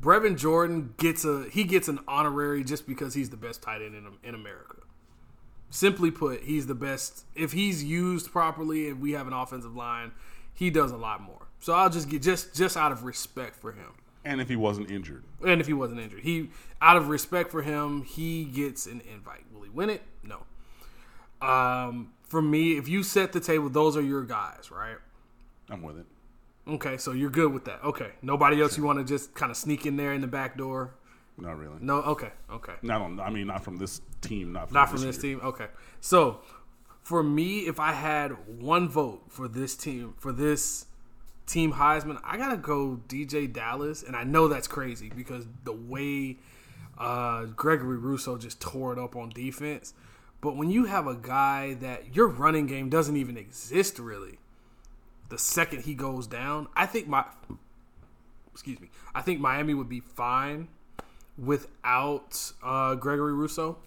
[0.00, 3.94] Brevin Jordan gets a he gets an honorary just because he's the best tight end
[3.94, 4.76] in in America.
[5.70, 7.24] Simply put, he's the best.
[7.34, 10.12] If he's used properly and we have an offensive line,
[10.54, 11.45] he does a lot more.
[11.60, 13.92] So I'll just get just just out of respect for him.
[14.24, 15.22] And if he wasn't injured.
[15.44, 16.20] And if he wasn't injured.
[16.20, 16.50] He
[16.80, 19.44] out of respect for him, he gets an invite.
[19.52, 20.02] Will he win it?
[20.22, 20.40] No.
[21.46, 24.96] Um, for me, if you set the table, those are your guys, right?
[25.70, 26.06] I'm with it.
[26.68, 27.82] Okay, so you're good with that.
[27.84, 28.10] Okay.
[28.22, 28.82] Nobody else sure.
[28.82, 30.94] you want to just kind of sneak in there in the back door?
[31.38, 31.76] Not really.
[31.80, 32.72] No, okay, okay.
[32.82, 35.40] Not on I mean not from this team, not from Not from this, this team.
[35.44, 35.66] Okay.
[36.00, 36.40] So,
[37.02, 40.85] for me, if I had one vote for this team, for this
[41.46, 46.38] Team Heisman, I gotta go DeeJay Dallas, and I know that's crazy because the way
[46.98, 49.94] uh, Gregory Rousseau just tore it up on defense.
[50.40, 54.38] But when you have a guy that your running game doesn't even exist really,
[55.28, 57.24] the second he goes down, I think my
[58.52, 60.66] excuse me, I think Miami would be fine
[61.38, 63.78] without uh, Gregory Rousseau,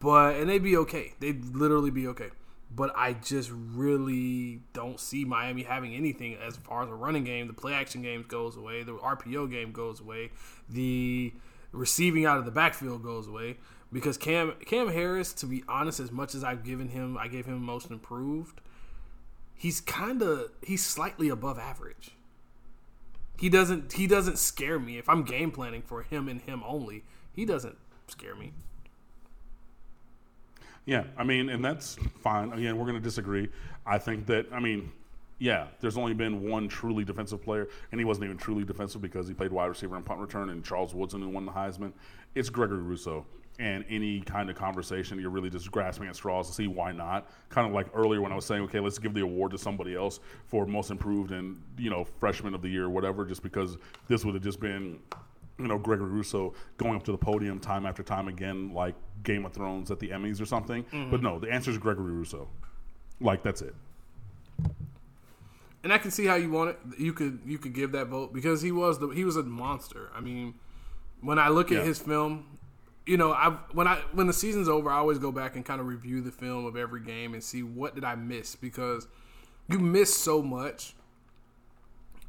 [0.00, 1.12] but and they'd be okay.
[1.20, 2.30] They'd literally be okay
[2.74, 7.46] but I just really don't see Miami having anything as far as a running game.
[7.46, 10.30] The play action game goes away, the RPO game goes away,
[10.68, 11.32] the
[11.72, 13.56] receiving out of the backfield goes away
[13.92, 17.46] because Cam Cam Harris, to be honest, as much as I've given him, I gave
[17.46, 18.60] him most improved.
[19.54, 22.12] He's kind of he's slightly above average.
[23.38, 27.04] He doesn't he doesn't scare me if I'm game planning for him and him only.
[27.32, 27.76] He doesn't
[28.08, 28.52] scare me.
[30.84, 32.52] Yeah, I mean, and that's fine.
[32.52, 33.48] Again, we're going to disagree.
[33.86, 34.90] I think that, I mean,
[35.38, 39.26] yeah, there's only been one truly defensive player, and he wasn't even truly defensive because
[39.28, 41.92] he played wide receiver and punt return, and Charles Woodson who won the Heisman.
[42.34, 43.26] It's Gregory Rousseau.
[43.58, 47.28] And any kind of conversation, you're really just grasping at straws to see why not.
[47.50, 49.94] Kind of like earlier when I was saying, okay, let's give the award to somebody
[49.94, 53.76] else for most improved and you know freshman of the year, or whatever, just because
[54.08, 54.98] this would have just been
[55.58, 59.44] you know Gregory Rousseau going up to the podium time after time again, like Game
[59.44, 60.84] of Thrones at the Emmys or something.
[60.84, 61.10] Mm-hmm.
[61.10, 62.48] But no, the answer is Gregory Rousseau.
[63.20, 63.74] Like that's it.
[65.84, 66.78] And I can see how you want it.
[66.98, 70.10] You could you could give that vote because he was the he was a monster.
[70.14, 70.54] I mean,
[71.20, 71.84] when I look at yeah.
[71.84, 72.58] his film,
[73.06, 75.80] you know, I when I when the season's over, I always go back and kind
[75.80, 79.08] of review the film of every game and see what did I miss because
[79.68, 80.94] you miss so much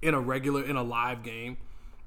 [0.02, 1.58] in a regular in a live game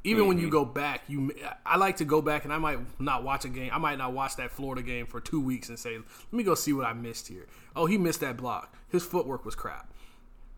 [0.06, 0.28] even mm-hmm.
[0.28, 0.52] when you mm-hmm.
[0.52, 1.32] go back, you
[1.64, 3.70] I like to go back and I might not watch a game.
[3.72, 6.54] I might not watch that Florida game for two weeks and say, let me go
[6.54, 7.46] see what I missed here.
[7.74, 8.74] Oh, he missed that block.
[8.88, 9.92] His footwork was crap.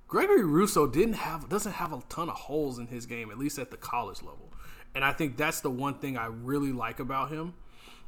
[0.07, 3.59] Gregory Rousseau didn't have doesn't have a ton of holes in his game, at least
[3.59, 4.53] at the college level.
[4.95, 7.55] And I think that's the one thing I really like about him.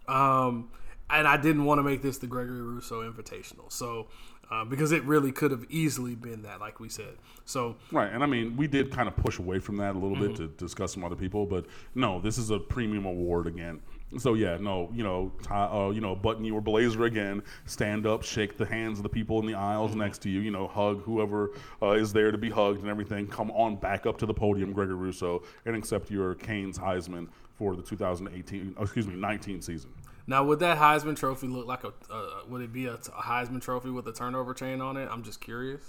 [0.09, 0.71] Um,
[1.09, 3.73] and I didn't want to make this the Gregory Rousseau Invitational.
[3.73, 4.09] So
[4.51, 7.17] uh, because it really could have easily been that, like we said.
[7.45, 10.17] So right, and I mean, we did kind of push away from that a little
[10.17, 10.29] mm-hmm.
[10.29, 13.81] bit to discuss some other people, but no, this is a premium award again.
[14.19, 18.25] So yeah, no, you know, tie, uh, you know, button your blazer again, stand up,
[18.25, 20.01] shake the hands of the people in the aisles mm-hmm.
[20.01, 23.29] next to you, you know, hug whoever uh, is there to be hugged and everything.
[23.29, 27.77] Come on back up to the podium, Gregory Rousseau, and accept your Canes Heisman for
[27.77, 29.91] the 2018, excuse me, 19 season.
[30.31, 31.89] Now, would that Heisman Trophy look like a?
[32.09, 35.09] Uh, would it be a, t- a Heisman Trophy with a turnover chain on it?
[35.11, 35.83] I'm just curious.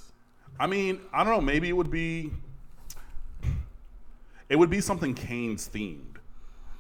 [0.60, 1.42] I mean, I don't know.
[1.42, 2.32] Maybe it would be.
[4.50, 6.18] It would be something Canes themed.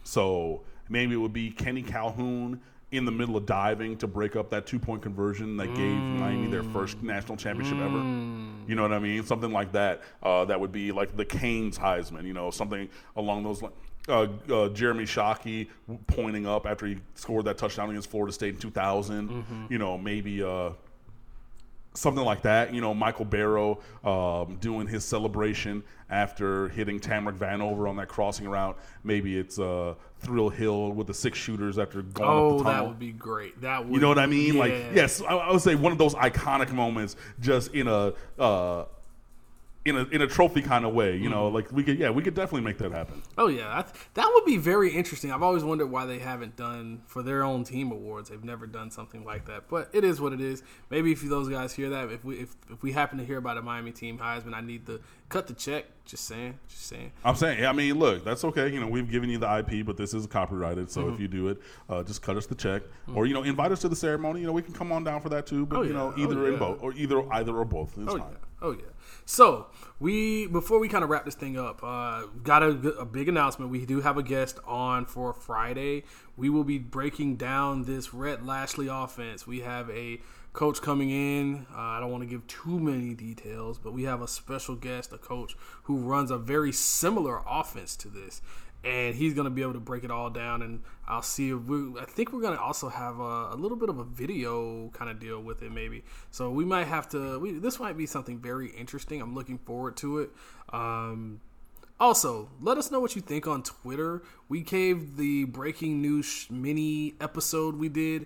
[0.01, 2.59] So maybe it would be Kenny Calhoun
[2.89, 5.75] in the middle of diving to break up that two point conversion that mm.
[5.75, 7.85] gave Miami their first national championship mm.
[7.85, 8.67] ever.
[8.67, 9.23] You know what I mean?
[9.23, 10.01] Something like that.
[10.23, 12.25] Uh, that would be like the Canes Heisman.
[12.25, 13.75] You know, something along those lines
[14.07, 15.67] uh, uh, Jeremy Shockey
[16.07, 19.29] pointing up after he scored that touchdown against Florida State in 2000.
[19.29, 19.65] Mm-hmm.
[19.69, 20.71] You know, maybe uh,
[21.93, 22.73] something like that.
[22.73, 28.47] You know, Michael Barrow um, doing his celebration after hitting Tamarick Vanover on that crossing
[28.47, 28.77] route.
[29.03, 32.83] Maybe it's uh, Thrill Hill with the six shooters after going oh, up the tunnel.
[32.83, 33.61] that would be great.
[33.61, 34.55] That would, you know what I mean?
[34.55, 34.59] Yeah.
[34.59, 38.85] Like, yes, I, I, would say one of those iconic moments, just in a uh,
[39.83, 41.15] in a in a trophy kind of way.
[41.17, 41.55] You know, mm-hmm.
[41.55, 43.21] like we could yeah, we could definitely make that happen.
[43.37, 45.31] Oh yeah, that would be very interesting.
[45.31, 48.29] I've always wondered why they haven't done for their own team awards.
[48.29, 50.63] They've never done something like that, but it is what it is.
[50.89, 53.57] Maybe if those guys hear that, if we if, if we happen to hear about
[53.57, 55.85] a Miami team Heisman, I need to cut the check.
[56.03, 57.11] Just saying, just saying.
[57.23, 58.67] I'm saying, I mean, look, that's okay.
[58.73, 60.91] You know, we've given you the IP, but this is copyrighted.
[60.91, 61.13] So mm-hmm.
[61.13, 63.17] if you do it, uh, just cut us the check, mm-hmm.
[63.17, 64.41] or you know, invite us to the ceremony.
[64.41, 65.65] You know, we can come on down for that too.
[65.65, 66.53] But oh, you know, either oh, yeah.
[66.53, 67.97] in both, or either either or both.
[67.97, 68.27] It's oh, fine.
[68.31, 68.50] Yeah.
[68.61, 68.83] Oh yeah.
[69.25, 69.67] So
[69.99, 73.71] we before we kind of wrap this thing up, uh, got a, a, big announcement.
[73.71, 76.03] We do have a guest on for Friday.
[76.37, 79.47] We will be breaking down this Rhett Lashlee offense.
[79.47, 80.21] We have a
[80.53, 81.65] coach coming in.
[81.73, 85.13] Uh, I don't want to give too many details, but we have a special guest,
[85.13, 88.41] a coach who runs a very similar offense to this,
[88.83, 90.61] and he's going to be able to break it all down.
[90.61, 91.99] And I'll see if we.
[91.99, 95.09] I think we're going to also have a, a, little bit of a video kind
[95.09, 96.03] of deal with it, maybe.
[96.31, 97.39] So we might have to.
[97.39, 99.21] We, this might be something very interesting.
[99.21, 100.31] I'm looking forward to it.
[100.71, 101.41] Um,
[101.99, 104.23] also, let us know what you think on Twitter.
[104.49, 108.25] We gave the breaking news mini episode we did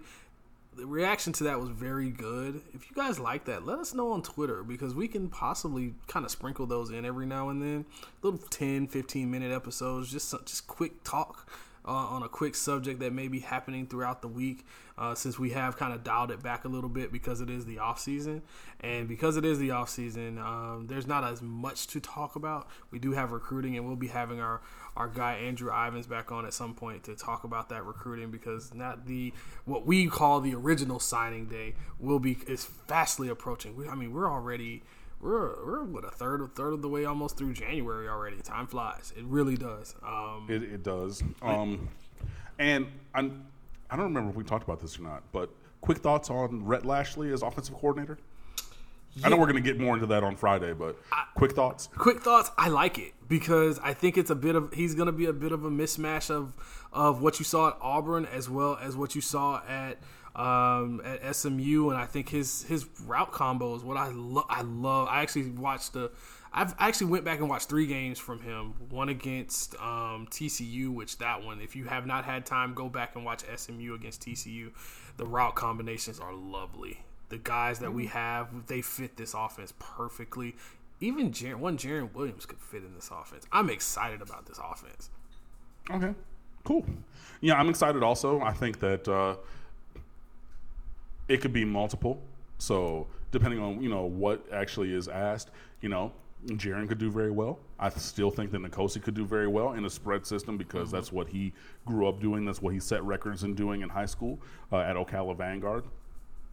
[0.76, 2.62] the reaction to that was very good.
[2.74, 6.26] If you guys like that, let us know on Twitter because we can possibly kind
[6.26, 7.86] of sprinkle those in every now and then.
[8.22, 11.50] Little 10, 15 minute episodes, just just quick talk
[11.88, 14.66] uh, on a quick subject that may be happening throughout the week
[14.98, 17.66] uh, since we have kind of dialed it back a little bit because it is
[17.66, 18.42] the off season
[18.82, 22.68] and because it is the off season um, there's not as much to talk about
[22.92, 24.62] we do have recruiting and we'll be having our
[24.98, 28.74] our guy Andrew Ivins back on at some point to talk about that recruiting because
[28.74, 29.34] not the
[29.66, 33.76] what we call the original signing day will be is fastly approaching.
[33.76, 34.84] We, I mean, we're already
[35.22, 38.38] we're we're what a third a third of the way almost through January already.
[38.38, 39.14] Time flies.
[39.18, 39.96] It really does.
[40.04, 41.24] Um, it, it does.
[41.42, 41.90] Um,
[42.60, 43.46] and I'm,
[43.90, 45.50] I don't remember if we talked about this or not, but
[45.82, 48.18] quick thoughts on Rhett Lashlee as offensive coordinator.
[49.16, 49.28] Yeah.
[49.28, 51.88] I know we're going to get more into that on Friday, but I, quick thoughts.
[51.96, 52.52] Quick thoughts.
[52.58, 55.34] I like it because I think it's a bit of he's going to be a
[55.34, 56.54] bit of a mismatch of
[56.92, 60.00] of what you saw at Auburn as well as what you saw at
[60.36, 64.46] um, at SMU, and I think his his route combo is what I love.
[64.50, 65.08] I love.
[65.10, 66.12] I actually watched the.
[66.54, 68.74] I've I actually went back and watched three games from him.
[68.90, 73.16] One against um, TCU, which that one, if you have not had time, go back
[73.16, 74.72] and watch SMU against TCU.
[75.18, 78.18] The route combinations are lovely the guys that we mm-hmm.
[78.18, 80.56] have, they fit this offense perfectly.
[81.00, 83.46] Even Jer- one Jarren Williams could fit in this offense.
[83.52, 85.10] I'm excited about this offense.
[85.92, 86.14] Okay,
[86.64, 86.86] cool.
[87.42, 88.42] Yeah, I'm excited also.
[88.42, 89.36] I think that uh,
[91.28, 92.22] it could be multiple.
[92.58, 95.52] So depending on you know what actually is asked,
[95.82, 96.12] you know,
[96.48, 97.60] Jarren could do very well.
[97.80, 100.98] I still think that N'Kosi could do very well in a spread system because mm-hmm.
[100.98, 101.54] that's what he
[101.86, 102.46] grew up doing.
[102.46, 104.40] That's what he set records in doing in high school
[104.72, 105.86] uh, at Ocala Vanguard.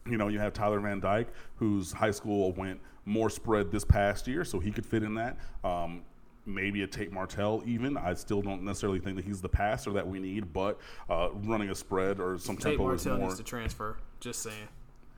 [0.09, 4.27] You know, you have Tyler Van Dyke, whose high school went more spread this past
[4.27, 5.37] year, so he could fit in that.
[5.63, 6.01] Um,
[6.45, 7.95] maybe a Tate Martell even.
[7.97, 11.69] I still don't necessarily think that he's the passer that we need, but uh, running
[11.69, 13.27] a spread or some Tate tempo Martell is more.
[13.27, 13.97] needs to transfer.
[14.23, 14.69] Just saying.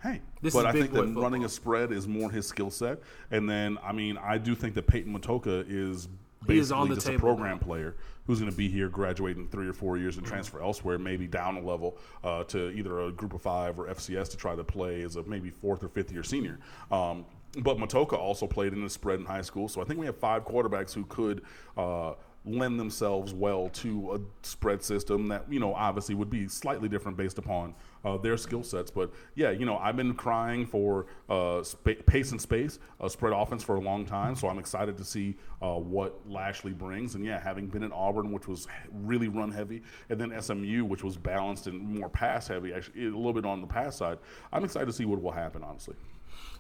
[0.01, 1.22] Hey, this but I think that football.
[1.22, 2.99] running a spread is more his skill set.
[3.30, 6.10] And then, I mean, I do think that Peyton Matocha is
[6.47, 7.64] basically just a program now.
[7.64, 7.95] player
[8.26, 11.28] who's going to be here, graduate in three or four years, and transfer elsewhere, maybe
[11.28, 14.64] down a level uh, to either a group of five or FCS to try to
[14.64, 16.58] play as a maybe fourth or fifth year senior.
[16.91, 17.26] Um,
[17.60, 20.18] but Matocha also played in the spread in high school, so I think we have
[20.18, 21.43] five quarterbacks who could.
[21.78, 22.14] Uh,
[22.45, 27.17] lend themselves well to a spread system that you know obviously would be slightly different
[27.17, 27.73] based upon
[28.03, 28.91] uh, their skill sets.
[28.91, 31.63] But yeah, you know I've been crying for uh,
[32.05, 34.35] pace and space, a spread offense for a long time.
[34.35, 37.15] So I'm excited to see uh, what Lashlee brings.
[37.15, 41.03] And yeah, having been at Auburn, which was really run heavy, and then SMU, which
[41.03, 44.19] was balanced and more pass heavy, actually a little bit on the pass side.
[44.53, 45.63] I'm excited to see what will happen.
[45.63, 45.95] Honestly.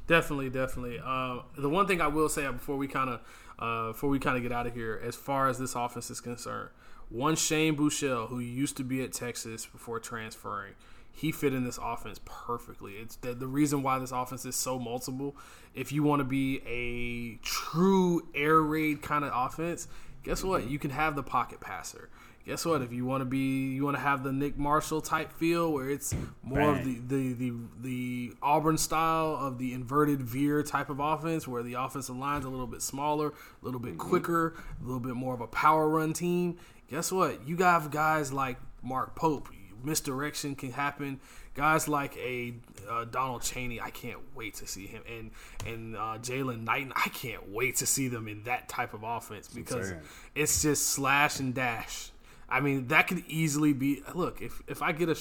[0.07, 0.99] Definitely, definitely.
[1.03, 3.21] Uh, the one thing I will say before we kind of
[3.57, 6.19] uh, before we kind of get out of here, as far as this offense is
[6.19, 6.69] concerned,
[7.09, 10.73] one Shane Buechele, who used to be at Texas before transferring,
[11.11, 12.93] he fit in this offense perfectly.
[12.93, 15.35] It's the, the reason why this offense is so multiple.
[15.73, 19.87] If you want to be a true air raid kind of offense,
[20.23, 20.69] guess what?
[20.69, 22.09] You can have the pocket passer
[22.45, 22.81] guess what?
[22.81, 25.89] If you want to be, you want to have the Nick Marshall type feel, where
[25.89, 26.79] it's more Bang.
[26.79, 31.63] of the, the the the Auburn style of the inverted veer type of offense, where
[31.63, 34.09] the offensive line's a little bit smaller, a little bit mm-hmm.
[34.09, 36.57] quicker, a little bit more of a power run team.
[36.89, 37.47] Guess what?
[37.47, 39.49] You got guys like Mark Pope.
[39.83, 41.19] Misdirection can happen.
[41.53, 42.55] Guys like a
[42.89, 45.31] uh, Donald Chaney, I can't wait to see him, and
[45.65, 49.47] and uh, Jaylan Knighton, I can't wait to see them in that type of offense
[49.47, 49.93] because
[50.33, 52.11] it's just slash and dash
[52.49, 54.03] I mean, that could easily be.
[54.13, 55.17] Look, if if I get a,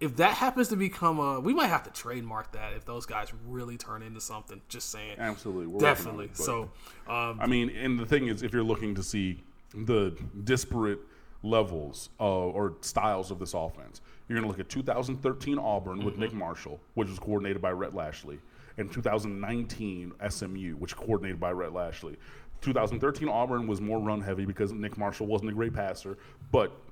[0.00, 3.32] if that happens to become a, we might have to trademark that if those guys
[3.46, 4.60] really turn into something.
[4.68, 5.16] Just saying.
[5.18, 6.26] Absolutely, We're definitely.
[6.26, 6.70] It, so,
[7.08, 9.42] um, I mean, and the thing is, if you're looking to see
[9.74, 11.00] the disparate
[11.42, 16.06] levels uh, or styles of this offense, you're going to look at 2013 Auburn mm-hmm.
[16.06, 18.38] with Nick Marshall, which was coordinated by Rhett Lashlee,
[18.76, 22.16] and 2019 SMU, which coordinated by Rhett Lashlee.
[22.62, 26.16] 2013 Auburn was more run heavy because Nick Marshall wasn't a great passer,
[26.50, 26.85] but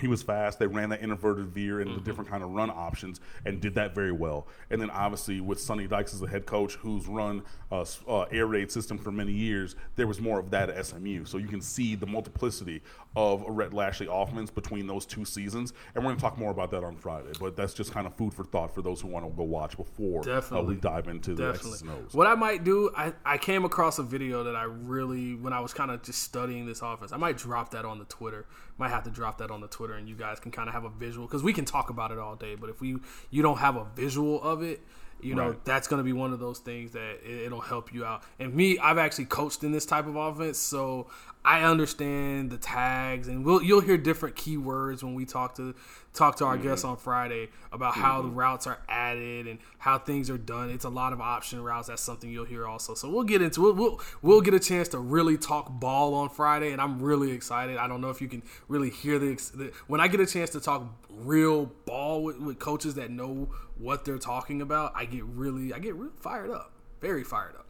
[0.00, 0.58] he was fast.
[0.58, 1.98] They ran that inverted veer and mm-hmm.
[1.98, 4.48] the different kind of run options and did that very well.
[4.70, 8.46] And then obviously with Sonny Dykes as the head coach, who's run uh, uh, air
[8.46, 11.24] raid system for many years, there was more of that at SMU.
[11.24, 12.82] So you can see the multiplicity
[13.16, 15.72] of a Rhett Lashlee offense between those two seasons.
[15.94, 17.30] And we're going to talk more about that on Friday.
[17.38, 19.76] But that's just kind of food for thought for those who want to go watch
[19.76, 22.14] before uh, we dive into the X's and O's.
[22.14, 25.60] What I might do, I, I came across a video that I really, when I
[25.60, 28.46] was kind of just studying this offense, I might drop that on the Twitter.
[28.76, 30.84] Might have to drop that on the Twitter, and you guys can kind of have
[30.84, 32.54] a visual because we can talk about it all day.
[32.54, 32.96] But if we
[33.30, 34.80] you don't have a visual of it,
[35.20, 35.64] you know right.
[35.64, 38.22] that's going to be one of those things that it, will help you out.
[38.38, 41.08] And me, I've actually coached in this type of offense, so
[41.46, 45.74] I understand the tags, and we'll you'll hear different keywords when we talk to
[46.14, 46.68] talk to our mm-hmm.
[46.68, 48.02] guests on Friday about mm-hmm.
[48.02, 48.38] how the mm-hmm.
[48.38, 50.70] routes are added and how things are done.
[50.70, 51.88] It's a lot of option routes.
[51.88, 52.94] That's something you'll hear also.
[52.94, 53.76] So we'll get into it.
[53.76, 57.32] We'll, we'll, we'll get a chance to really talk ball on Friday, and I'm really
[57.32, 57.76] excited.
[57.76, 60.48] I don't know if you can really hear the, the when I get a chance
[60.50, 64.92] to talk real ball with, with coaches that know what they're talking about.
[64.94, 66.72] I get really I get really fired up,
[67.02, 67.66] very fired up.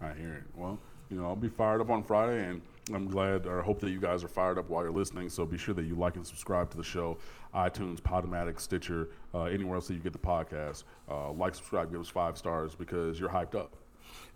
[0.00, 0.44] I hear it.
[0.56, 0.80] Well,
[1.10, 2.60] you know, I'll be fired up on Friday and
[2.94, 5.28] I'm glad or hope that you guys are fired up while you're listening.
[5.28, 7.18] So be sure that you like and subscribe to the show,
[7.54, 10.84] iTunes, Podomatic, Stitcher, uh, anywhere else that you get the podcast.
[11.10, 13.76] Uh, like, subscribe, give us five stars because you're hyped up.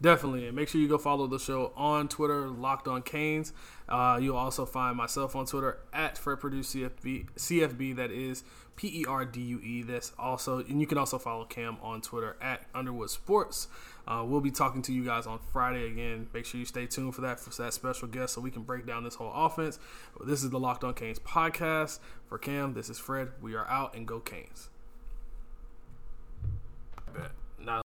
[0.01, 3.53] Definitely, and make sure you go follow the show on Twitter, Locked On Canes.
[3.89, 7.31] Uh, you'll also find myself on Twitter at Fred Perdue CFB.
[7.37, 8.43] CFB that is
[8.75, 9.83] P E R D U E.
[9.83, 13.69] That's also, and you can also follow Cam on Twitter at Underwood Sports.
[14.07, 16.29] Uh, we'll be talking to you guys on Friday again.
[16.35, 18.87] Make sure you stay tuned for that for that special guest so we can break
[18.87, 19.79] down this whole offense.
[20.25, 22.01] This is the Locked On Canes podcast.
[22.27, 23.29] For Cam, this is Fred.
[23.41, 24.71] We are out and go Canes.